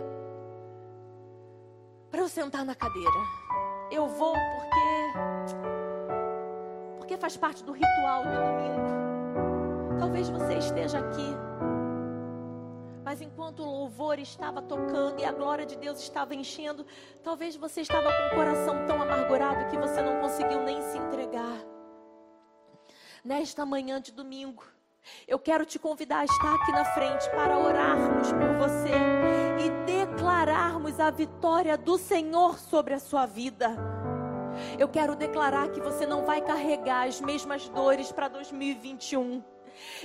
para 2.12 2.22
eu 2.22 2.28
sentar 2.28 2.64
na 2.64 2.76
cadeira. 2.76 3.10
Eu 3.92 4.08
vou 4.08 4.34
porque 4.34 5.66
porque 6.98 7.18
faz 7.18 7.38
parte 7.38 7.64
do 7.64 7.72
ritual 7.72 8.24
do 8.24 8.32
domingo. 8.32 10.00
Talvez 10.00 10.30
você 10.30 10.56
esteja 10.56 11.00
aqui 11.00 11.36
mas 13.16 13.22
enquanto 13.22 13.62
o 13.62 13.66
louvor 13.66 14.20
estava 14.20 14.62
tocando 14.62 15.22
e 15.22 15.24
a 15.24 15.32
glória 15.32 15.66
de 15.66 15.78
Deus 15.78 16.02
estava 16.02 16.36
enchendo, 16.36 16.86
talvez 17.24 17.56
você 17.56 17.80
estava 17.80 18.12
com 18.12 18.28
o 18.28 18.38
coração 18.38 18.86
tão 18.86 19.02
amargurado 19.02 19.70
que 19.70 19.78
você 19.78 20.02
não 20.02 20.20
conseguiu 20.20 20.62
nem 20.64 20.82
se 20.82 20.98
entregar. 20.98 21.64
Nesta 23.24 23.66
manhã 23.66 24.02
de 24.02 24.12
domingo, 24.12 24.66
eu 25.26 25.40
quero 25.40 25.66
te 25.66 25.80
convidar 25.80 26.20
a 26.20 26.26
estar 26.26 26.56
aqui 26.56 26.74
na 26.74 26.84
frente 26.84 27.30
para 27.30 27.58
orarmos 27.58 28.34
por 28.34 28.70
você 28.70 28.92
e 29.64 29.86
declararmos 29.86 31.00
a 31.00 31.10
vitória 31.10 31.78
do 31.78 31.98
Senhor 31.98 32.60
sobre 32.60 32.96
a 32.96 33.00
sua 33.00 33.26
vida. 33.26 33.78
Eu 34.78 34.90
quero 34.90 35.16
declarar 35.16 35.70
que 35.70 35.80
você 35.80 36.06
não 36.06 36.26
vai 36.26 36.42
carregar 36.42 37.08
as 37.08 37.22
mesmas 37.22 37.70
dores 37.70 38.12
para 38.12 38.28
2021. 38.28 39.55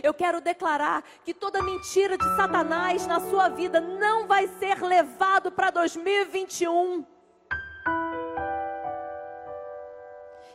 Eu 0.02 0.14
quero 0.14 0.40
declarar 0.40 1.02
que 1.24 1.34
toda 1.34 1.62
mentira 1.62 2.16
de 2.16 2.36
Satanás 2.36 3.06
na 3.06 3.20
sua 3.20 3.48
vida 3.48 3.80
não 3.80 4.26
vai 4.26 4.48
ser 4.58 4.82
levado 4.82 5.50
para 5.50 5.70
2021. 5.70 7.04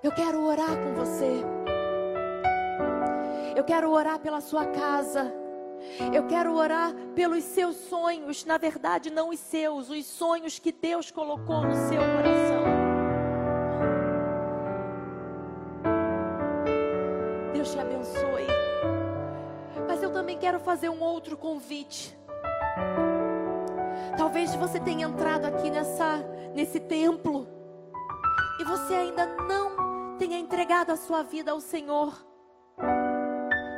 Eu 0.04 0.12
quero 0.12 0.44
orar 0.44 0.78
com 0.78 0.94
você. 0.94 1.44
Eu 3.56 3.64
quero 3.64 3.90
orar 3.90 4.20
pela 4.20 4.42
sua 4.42 4.66
casa. 4.66 5.34
Eu 6.14 6.28
quero 6.28 6.54
orar 6.54 6.94
pelos 7.16 7.44
seus 7.44 7.76
sonhos, 7.76 8.46
na 8.46 8.58
verdade, 8.58 9.10
não 9.10 9.30
os 9.30 9.40
seus, 9.40 9.90
os 9.90 10.06
sonhos 10.06 10.60
que 10.60 10.72
Deus 10.72 11.12
colocou 11.12 11.64
no 11.64 11.74
seu 11.88 12.00
coração. 12.00 12.45
Quero 20.46 20.60
fazer 20.60 20.90
um 20.90 21.02
outro 21.02 21.36
convite. 21.36 22.16
Talvez 24.16 24.54
você 24.54 24.80
tenha 24.80 25.08
entrado 25.08 25.46
aqui 25.46 25.72
nessa, 25.72 26.18
nesse 26.54 26.80
templo 26.80 27.48
e 28.60 28.64
você 28.64 28.94
ainda 28.94 29.26
não 29.26 30.16
tenha 30.20 30.38
entregado 30.38 30.92
a 30.92 30.96
sua 30.96 31.24
vida 31.24 31.50
ao 31.50 31.60
Senhor. 31.60 32.14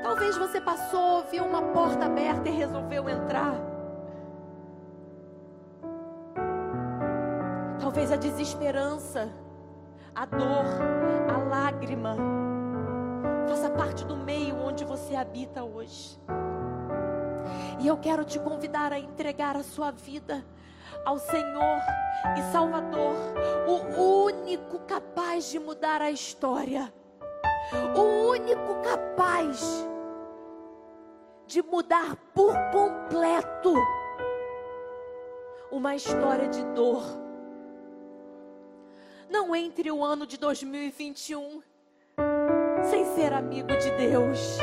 Talvez 0.03 0.35
você 0.35 0.59
passou, 0.59 1.23
viu 1.31 1.45
uma 1.45 1.61
porta 1.71 2.05
aberta 2.05 2.49
e 2.49 2.51
resolveu 2.51 3.07
entrar. 3.07 3.55
Talvez 7.79 8.11
a 8.11 8.17
desesperança, 8.17 9.31
a 10.13 10.25
dor, 10.25 10.65
a 11.33 11.37
lágrima 11.47 12.17
faça 13.47 13.69
parte 13.69 14.03
do 14.03 14.17
meio 14.17 14.57
onde 14.57 14.83
você 14.83 15.15
habita 15.15 15.63
hoje. 15.63 16.19
E 17.79 17.87
eu 17.87 17.97
quero 17.97 18.25
te 18.25 18.39
convidar 18.39 18.91
a 18.91 18.99
entregar 18.99 19.55
a 19.55 19.63
sua 19.63 19.91
vida 19.91 20.43
ao 21.05 21.19
Senhor 21.19 21.81
e 22.37 22.51
Salvador, 22.51 23.15
o 23.67 24.23
único 24.25 24.79
capaz 24.79 25.51
de 25.51 25.59
mudar 25.59 26.01
a 26.01 26.09
história, 26.09 26.91
o 27.95 28.29
único 28.29 28.81
capaz 28.81 29.87
de 31.45 31.61
mudar 31.61 32.15
por 32.33 32.53
completo 32.71 33.73
uma 35.71 35.95
história 35.95 36.47
de 36.47 36.63
dor. 36.73 37.03
Não 39.29 39.55
entre 39.55 39.91
o 39.91 40.03
ano 40.03 40.25
de 40.25 40.37
2021 40.37 41.61
sem 42.89 43.05
ser 43.15 43.33
amigo 43.33 43.67
de 43.67 43.91
Deus. 43.91 44.57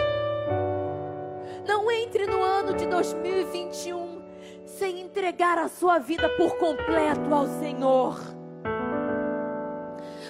Não 1.66 1.90
entre 1.90 2.26
no 2.26 2.42
ano 2.42 2.74
de 2.74 2.86
2021 2.86 4.22
sem 4.66 5.00
entregar 5.00 5.56
a 5.56 5.68
sua 5.68 5.98
vida 5.98 6.28
por 6.30 6.56
completo 6.56 7.32
ao 7.32 7.46
Senhor. 7.46 8.18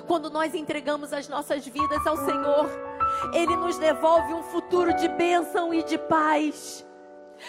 Quando 0.07 0.31
nós 0.31 0.55
entregamos 0.55 1.13
as 1.13 1.29
nossas 1.29 1.67
vidas 1.67 2.07
ao 2.07 2.17
Senhor, 2.17 2.69
Ele 3.33 3.57
nos 3.57 3.79
devolve 3.79 4.35
um 4.35 4.43
futuro 4.43 4.95
de 4.95 5.09
bênção 5.09 5.73
e 5.73 5.83
de 5.83 5.97
paz. 5.97 6.87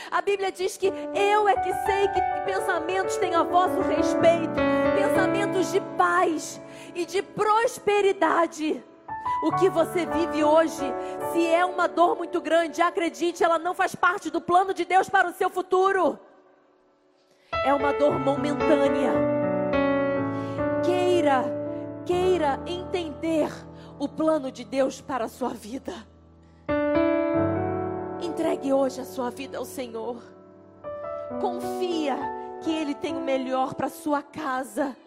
A 0.09 0.21
Bíblia 0.21 0.51
diz 0.51 0.77
que 0.77 0.87
eu 0.87 1.47
é 1.47 1.55
que 1.55 1.73
sei 1.85 2.07
que 2.07 2.21
pensamentos 2.45 3.17
têm 3.17 3.35
a 3.35 3.43
vosso 3.43 3.81
respeito, 3.81 4.55
pensamentos 4.95 5.71
de 5.71 5.81
paz 5.97 6.61
e 6.93 7.05
de 7.05 7.21
prosperidade. 7.21 8.83
O 9.43 9.51
que 9.51 9.69
você 9.69 10.05
vive 10.05 10.43
hoje, 10.43 10.83
se 11.31 11.45
é 11.45 11.65
uma 11.65 11.87
dor 11.87 12.15
muito 12.15 12.41
grande, 12.41 12.81
acredite, 12.81 13.43
ela 13.43 13.59
não 13.59 13.73
faz 13.73 13.95
parte 13.95 14.29
do 14.29 14.41
plano 14.41 14.73
de 14.73 14.85
Deus 14.85 15.09
para 15.09 15.27
o 15.27 15.33
seu 15.33 15.49
futuro. 15.49 16.19
É 17.65 17.73
uma 17.73 17.93
dor 17.93 18.19
momentânea. 18.19 19.11
Queira, 20.83 21.43
queira 22.05 22.59
entender 22.65 23.49
o 23.99 24.07
plano 24.07 24.51
de 24.51 24.63
Deus 24.63 25.01
para 25.01 25.25
a 25.25 25.29
sua 25.29 25.49
vida. 25.49 25.93
Entregue 28.21 28.73
hoje 28.73 29.01
a 29.01 29.05
sua 29.05 29.29
vida 29.29 29.57
ao 29.57 29.65
Senhor. 29.65 30.17
Confia 31.41 32.17
que 32.65 32.71
Ele 32.71 32.95
tem 32.95 33.15
o 33.15 33.21
melhor 33.21 33.75
para 33.75 33.89
sua 33.89 34.23
casa. 34.23 34.97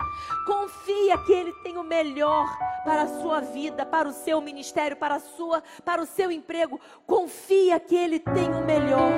Confia 0.46 1.18
que 1.18 1.32
Ele 1.32 1.52
tem 1.64 1.76
o 1.76 1.82
melhor 1.82 2.56
para 2.84 3.02
a 3.02 3.20
sua 3.20 3.40
vida, 3.40 3.84
para 3.84 4.08
o 4.08 4.12
seu 4.12 4.40
ministério, 4.40 4.96
para 4.96 5.16
a 5.16 5.20
sua, 5.20 5.60
para 5.84 6.00
o 6.00 6.06
seu 6.06 6.30
emprego. 6.30 6.80
Confia 7.04 7.80
que 7.80 7.96
Ele 7.96 8.20
tem 8.20 8.48
o 8.54 8.64
melhor. 8.64 9.10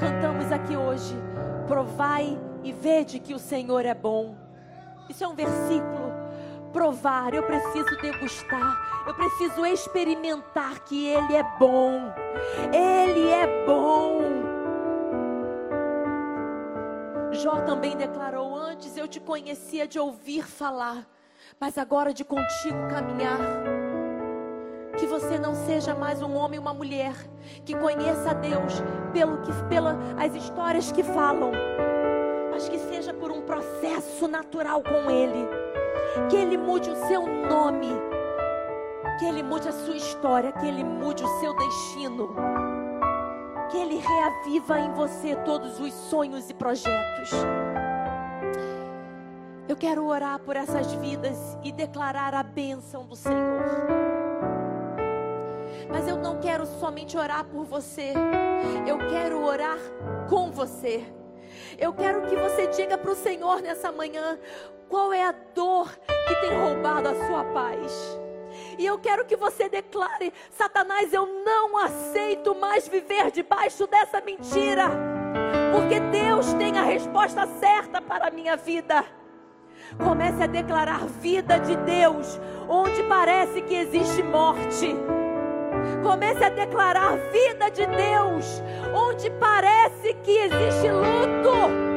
Cantamos 0.00 0.50
aqui 0.50 0.74
hoje. 0.74 1.14
Provai 1.68 2.38
e 2.64 2.72
vede 2.72 3.20
que 3.20 3.34
o 3.34 3.38
Senhor 3.38 3.84
é 3.84 3.94
bom. 3.94 4.34
Isso 5.10 5.22
é 5.22 5.28
um 5.28 5.34
versículo. 5.34 6.10
Provar, 6.72 7.34
eu 7.34 7.42
preciso 7.42 8.00
degustar, 8.00 9.04
eu 9.06 9.12
preciso 9.12 9.66
experimentar 9.66 10.78
que 10.84 11.08
Ele 11.08 11.34
é 11.34 11.42
bom. 11.58 12.10
Ele 12.72 13.28
é 13.28 13.66
bom. 13.66 14.49
Jó 17.42 17.62
também 17.62 17.96
declarou: 17.96 18.54
Antes 18.54 18.98
eu 18.98 19.08
te 19.08 19.18
conhecia 19.18 19.88
de 19.88 19.98
ouvir 19.98 20.46
falar, 20.46 21.08
mas 21.58 21.78
agora 21.78 22.12
de 22.12 22.22
contigo 22.22 22.86
caminhar. 22.90 23.38
Que 24.98 25.06
você 25.06 25.38
não 25.38 25.54
seja 25.54 25.94
mais 25.94 26.20
um 26.20 26.36
homem 26.36 26.56
e 26.56 26.60
uma 26.60 26.74
mulher 26.74 27.14
que 27.64 27.74
conheça 27.74 28.32
a 28.32 28.34
Deus 28.34 28.82
pelo 29.14 29.38
que, 29.38 29.50
pelas 29.70 29.96
as 30.18 30.34
histórias 30.34 30.92
que 30.92 31.02
falam, 31.02 31.52
mas 32.50 32.68
que 32.68 32.78
seja 32.78 33.14
por 33.14 33.30
um 33.30 33.40
processo 33.40 34.28
natural 34.28 34.82
com 34.82 35.10
Ele. 35.10 35.48
Que 36.28 36.36
Ele 36.36 36.58
mude 36.58 36.90
o 36.90 36.96
seu 37.06 37.26
nome, 37.26 37.88
que 39.18 39.24
Ele 39.24 39.42
mude 39.42 39.66
a 39.66 39.72
sua 39.72 39.96
história, 39.96 40.52
que 40.52 40.66
Ele 40.66 40.84
mude 40.84 41.24
o 41.24 41.40
seu 41.40 41.56
destino. 41.56 42.69
Que 43.70 43.76
Ele 43.76 43.96
reaviva 43.96 44.80
em 44.80 44.92
você 44.92 45.36
todos 45.36 45.78
os 45.78 45.92
sonhos 45.92 46.50
e 46.50 46.54
projetos. 46.54 47.30
Eu 49.68 49.76
quero 49.76 50.04
orar 50.04 50.40
por 50.40 50.56
essas 50.56 50.92
vidas 50.94 51.56
e 51.62 51.70
declarar 51.70 52.34
a 52.34 52.42
bênção 52.42 53.06
do 53.06 53.14
Senhor. 53.14 53.62
Mas 55.88 56.08
eu 56.08 56.16
não 56.16 56.40
quero 56.40 56.66
somente 56.66 57.16
orar 57.16 57.44
por 57.44 57.64
você, 57.64 58.12
eu 58.86 58.98
quero 59.08 59.42
orar 59.44 59.78
com 60.28 60.50
você. 60.50 61.04
Eu 61.78 61.92
quero 61.92 62.26
que 62.26 62.36
você 62.36 62.66
diga 62.68 62.98
para 62.98 63.10
o 63.10 63.16
Senhor 63.16 63.60
nessa 63.60 63.90
manhã 63.90 64.38
qual 64.88 65.12
é 65.12 65.24
a 65.24 65.34
dor 65.54 65.88
que 66.06 66.34
tem 66.40 66.60
roubado 66.60 67.08
a 67.08 67.26
sua 67.26 67.44
paz. 67.44 68.18
E 68.78 68.86
eu 68.86 68.98
quero 68.98 69.24
que 69.24 69.36
você 69.36 69.68
declare: 69.68 70.32
Satanás, 70.50 71.12
eu 71.12 71.26
não 71.26 71.76
aceito 71.76 72.54
mais 72.54 72.88
viver 72.88 73.30
debaixo 73.30 73.86
dessa 73.86 74.20
mentira, 74.20 74.90
porque 75.72 76.00
Deus 76.00 76.52
tem 76.54 76.78
a 76.78 76.82
resposta 76.82 77.46
certa 77.58 78.00
para 78.00 78.28
a 78.28 78.30
minha 78.30 78.56
vida. 78.56 79.04
Comece 79.98 80.42
a 80.42 80.46
declarar 80.46 81.06
vida 81.06 81.58
de 81.58 81.74
Deus 81.76 82.40
onde 82.68 83.02
parece 83.04 83.60
que 83.62 83.74
existe 83.74 84.22
morte. 84.22 84.94
Comece 86.02 86.44
a 86.44 86.48
declarar 86.48 87.16
vida 87.30 87.70
de 87.70 87.86
Deus 87.86 88.62
onde 88.94 89.30
parece 89.30 90.14
que 90.22 90.30
existe 90.30 90.90
luto. 90.90 91.90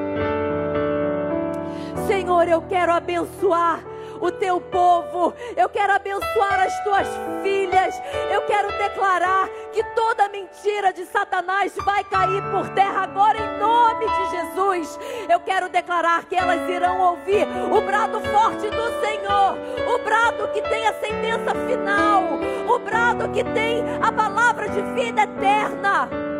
Senhor, 2.07 2.47
eu 2.47 2.61
quero 2.63 2.91
abençoar 2.91 3.92
o 4.23 4.31
teu 4.31 4.59
povo. 4.61 5.33
Eu 5.55 5.67
quero 5.67 5.93
abençoar 5.93 6.61
as 6.61 6.83
tuas 6.83 7.07
filhas. 7.43 7.93
Eu 8.31 8.43
quero 8.43 8.69
declarar 8.77 9.49
que 9.73 9.83
toda 9.95 10.29
mentira 10.29 10.93
de 10.93 11.05
Satanás 11.05 11.73
vai 11.85 12.03
cair 12.05 12.41
por 12.49 12.69
terra 12.69 13.03
agora 13.03 13.37
em 13.37 13.59
nome 13.59 14.05
de 14.05 14.31
Jesus. 14.31 14.99
Eu 15.29 15.41
quero 15.41 15.67
declarar 15.67 16.23
que 16.25 16.35
elas 16.35 16.69
irão 16.69 17.01
ouvir 17.01 17.45
o 17.71 17.81
brado 17.81 18.21
forte 18.21 18.69
do 18.69 19.01
Senhor, 19.01 19.57
o 19.93 19.97
brado 20.03 20.47
que 20.53 20.61
tem 20.61 20.87
a 20.87 20.93
sentença 20.93 21.53
final, 21.67 22.23
o 22.67 22.79
brado 22.79 23.29
que 23.29 23.43
tem 23.43 23.83
a 24.01 24.11
palavra 24.11 24.69
de 24.69 24.81
vida 24.93 25.23
eterna. 25.23 26.32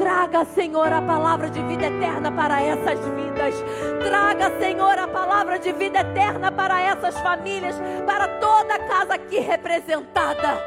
Traga, 0.00 0.46
Senhor, 0.46 0.90
a 0.90 1.02
palavra 1.02 1.50
de 1.50 1.62
vida 1.62 1.88
eterna 1.88 2.32
para 2.32 2.62
essas 2.62 2.98
vidas. 3.00 3.54
Traga, 4.02 4.58
Senhor, 4.58 4.98
a 4.98 5.06
palavra 5.06 5.58
de 5.58 5.74
vida 5.74 6.00
eterna 6.00 6.50
para 6.50 6.80
essas 6.80 7.20
famílias, 7.20 7.76
para 8.06 8.26
toda 8.38 8.76
a 8.76 8.78
casa 8.78 9.14
aqui 9.16 9.40
representada. 9.40 10.58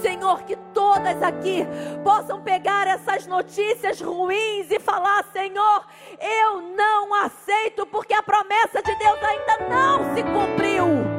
Senhor, 0.00 0.40
que 0.44 0.56
todas 0.72 1.22
aqui 1.22 1.66
possam 2.02 2.40
pegar 2.40 2.86
essas 2.86 3.26
notícias 3.26 4.00
ruins 4.00 4.70
e 4.70 4.80
falar: 4.80 5.22
Senhor, 5.30 5.84
eu 6.18 6.62
não 6.74 7.12
aceito, 7.12 7.84
porque 7.84 8.14
a 8.14 8.22
promessa 8.22 8.82
de 8.82 8.94
Deus 8.94 9.18
ainda 9.22 9.68
não 9.68 10.14
se 10.14 10.22
cumpriu. 10.22 11.09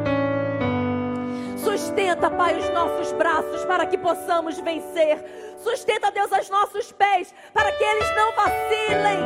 Sustenta, 1.64 2.30
Pai, 2.32 2.58
os 2.58 2.70
nossos 2.70 3.12
braços 3.14 3.64
para 3.66 3.86
que 3.86 3.98
possamos 3.98 4.60
vencer. 4.60 5.24
Sustenta, 5.58 6.12
Deus, 6.12 6.32
os 6.32 6.50
nossos 6.50 6.92
pés 6.92 7.34
para 7.54 7.72
que 7.72 7.84
eles 7.84 8.16
não 8.16 8.32
vacilem. 8.34 9.20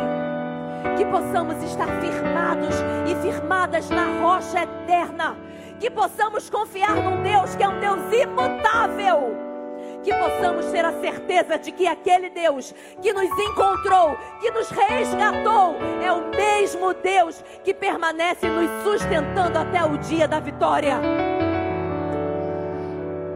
Que 0.98 1.06
possamos 1.06 1.64
estar 1.64 1.88
firmados 2.02 2.76
e 3.08 3.16
firmadas 3.22 3.90
na 3.90 4.20
rocha 4.22 4.64
eterna. 4.64 5.38
Que 5.80 5.90
possamos 5.90 6.50
confiar 6.50 6.96
num 6.96 7.24
Deus 7.24 7.56
que 7.56 7.64
é 7.64 7.70
um 7.70 7.80
Deus 7.80 8.02
imutável 8.14 9.46
que 10.04 10.14
possamos 10.14 10.68
ter 10.68 10.86
a 10.86 10.92
certeza 11.02 11.58
de 11.58 11.72
que 11.72 11.88
aquele 11.88 12.30
Deus 12.30 12.76
que 13.02 13.12
nos 13.12 13.24
encontrou, 13.24 14.16
que 14.40 14.52
nos 14.52 14.70
resgatou, 14.70 15.76
é 16.00 16.12
o 16.12 16.30
mesmo 16.30 16.94
Deus 16.94 17.44
que 17.64 17.74
permanece 17.74 18.48
nos 18.48 18.70
sustentando 18.84 19.58
até 19.58 19.84
o 19.84 19.98
dia 19.98 20.28
da 20.28 20.40
vitória. 20.40 21.00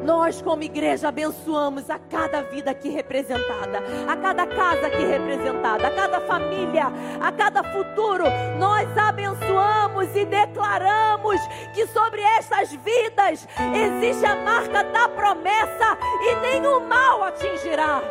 Nós, 0.09 0.41
como 0.41 0.63
igreja, 0.63 1.09
abençoamos 1.09 1.87
a 1.87 1.99
cada 1.99 2.41
vida 2.41 2.71
aqui 2.71 2.89
representada, 2.89 3.77
a 4.07 4.15
cada 4.15 4.47
casa 4.47 4.87
aqui 4.87 5.05
representada, 5.05 5.85
a 5.85 5.91
cada 5.91 6.19
família, 6.21 6.87
a 7.21 7.31
cada 7.31 7.63
futuro. 7.63 8.23
Nós 8.57 8.89
abençoamos 8.97 10.07
e 10.15 10.25
declaramos 10.25 11.39
que 11.75 11.85
sobre 11.85 12.23
estas 12.23 12.73
vidas 12.73 13.47
existe 13.71 14.25
a 14.25 14.35
marca 14.37 14.83
da 14.85 15.09
promessa 15.09 15.95
e 16.23 16.35
nenhum 16.37 16.79
mal 16.87 17.25
atingirá. 17.25 18.01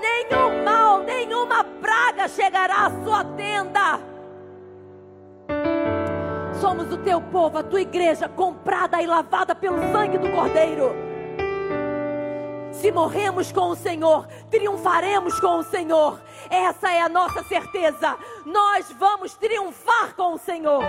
Nenhum 0.00 0.64
mal, 0.64 1.00
nenhuma 1.00 1.62
praga 1.82 2.28
chegará 2.28 2.86
à 2.86 3.04
sua 3.04 3.22
tenda. 3.36 4.00
Somos 6.62 6.90
o 6.90 6.96
teu 6.96 7.20
povo, 7.20 7.58
a 7.58 7.62
tua 7.62 7.82
igreja, 7.82 8.26
comprada 8.26 9.02
e 9.02 9.06
lavada 9.06 9.54
pelo 9.54 9.76
sangue 9.92 10.16
do 10.16 10.30
Cordeiro. 10.30 11.05
Se 12.86 12.92
morremos 12.92 13.50
com 13.50 13.70
o 13.70 13.74
Senhor, 13.74 14.28
triunfaremos 14.48 15.40
com 15.40 15.58
o 15.58 15.64
Senhor. 15.64 16.20
Essa 16.48 16.92
é 16.92 17.00
a 17.00 17.08
nossa 17.08 17.42
certeza. 17.42 18.16
Nós 18.44 18.94
vamos 18.96 19.34
triunfar 19.34 20.14
com 20.14 20.34
o 20.34 20.38
Senhor. 20.38 20.84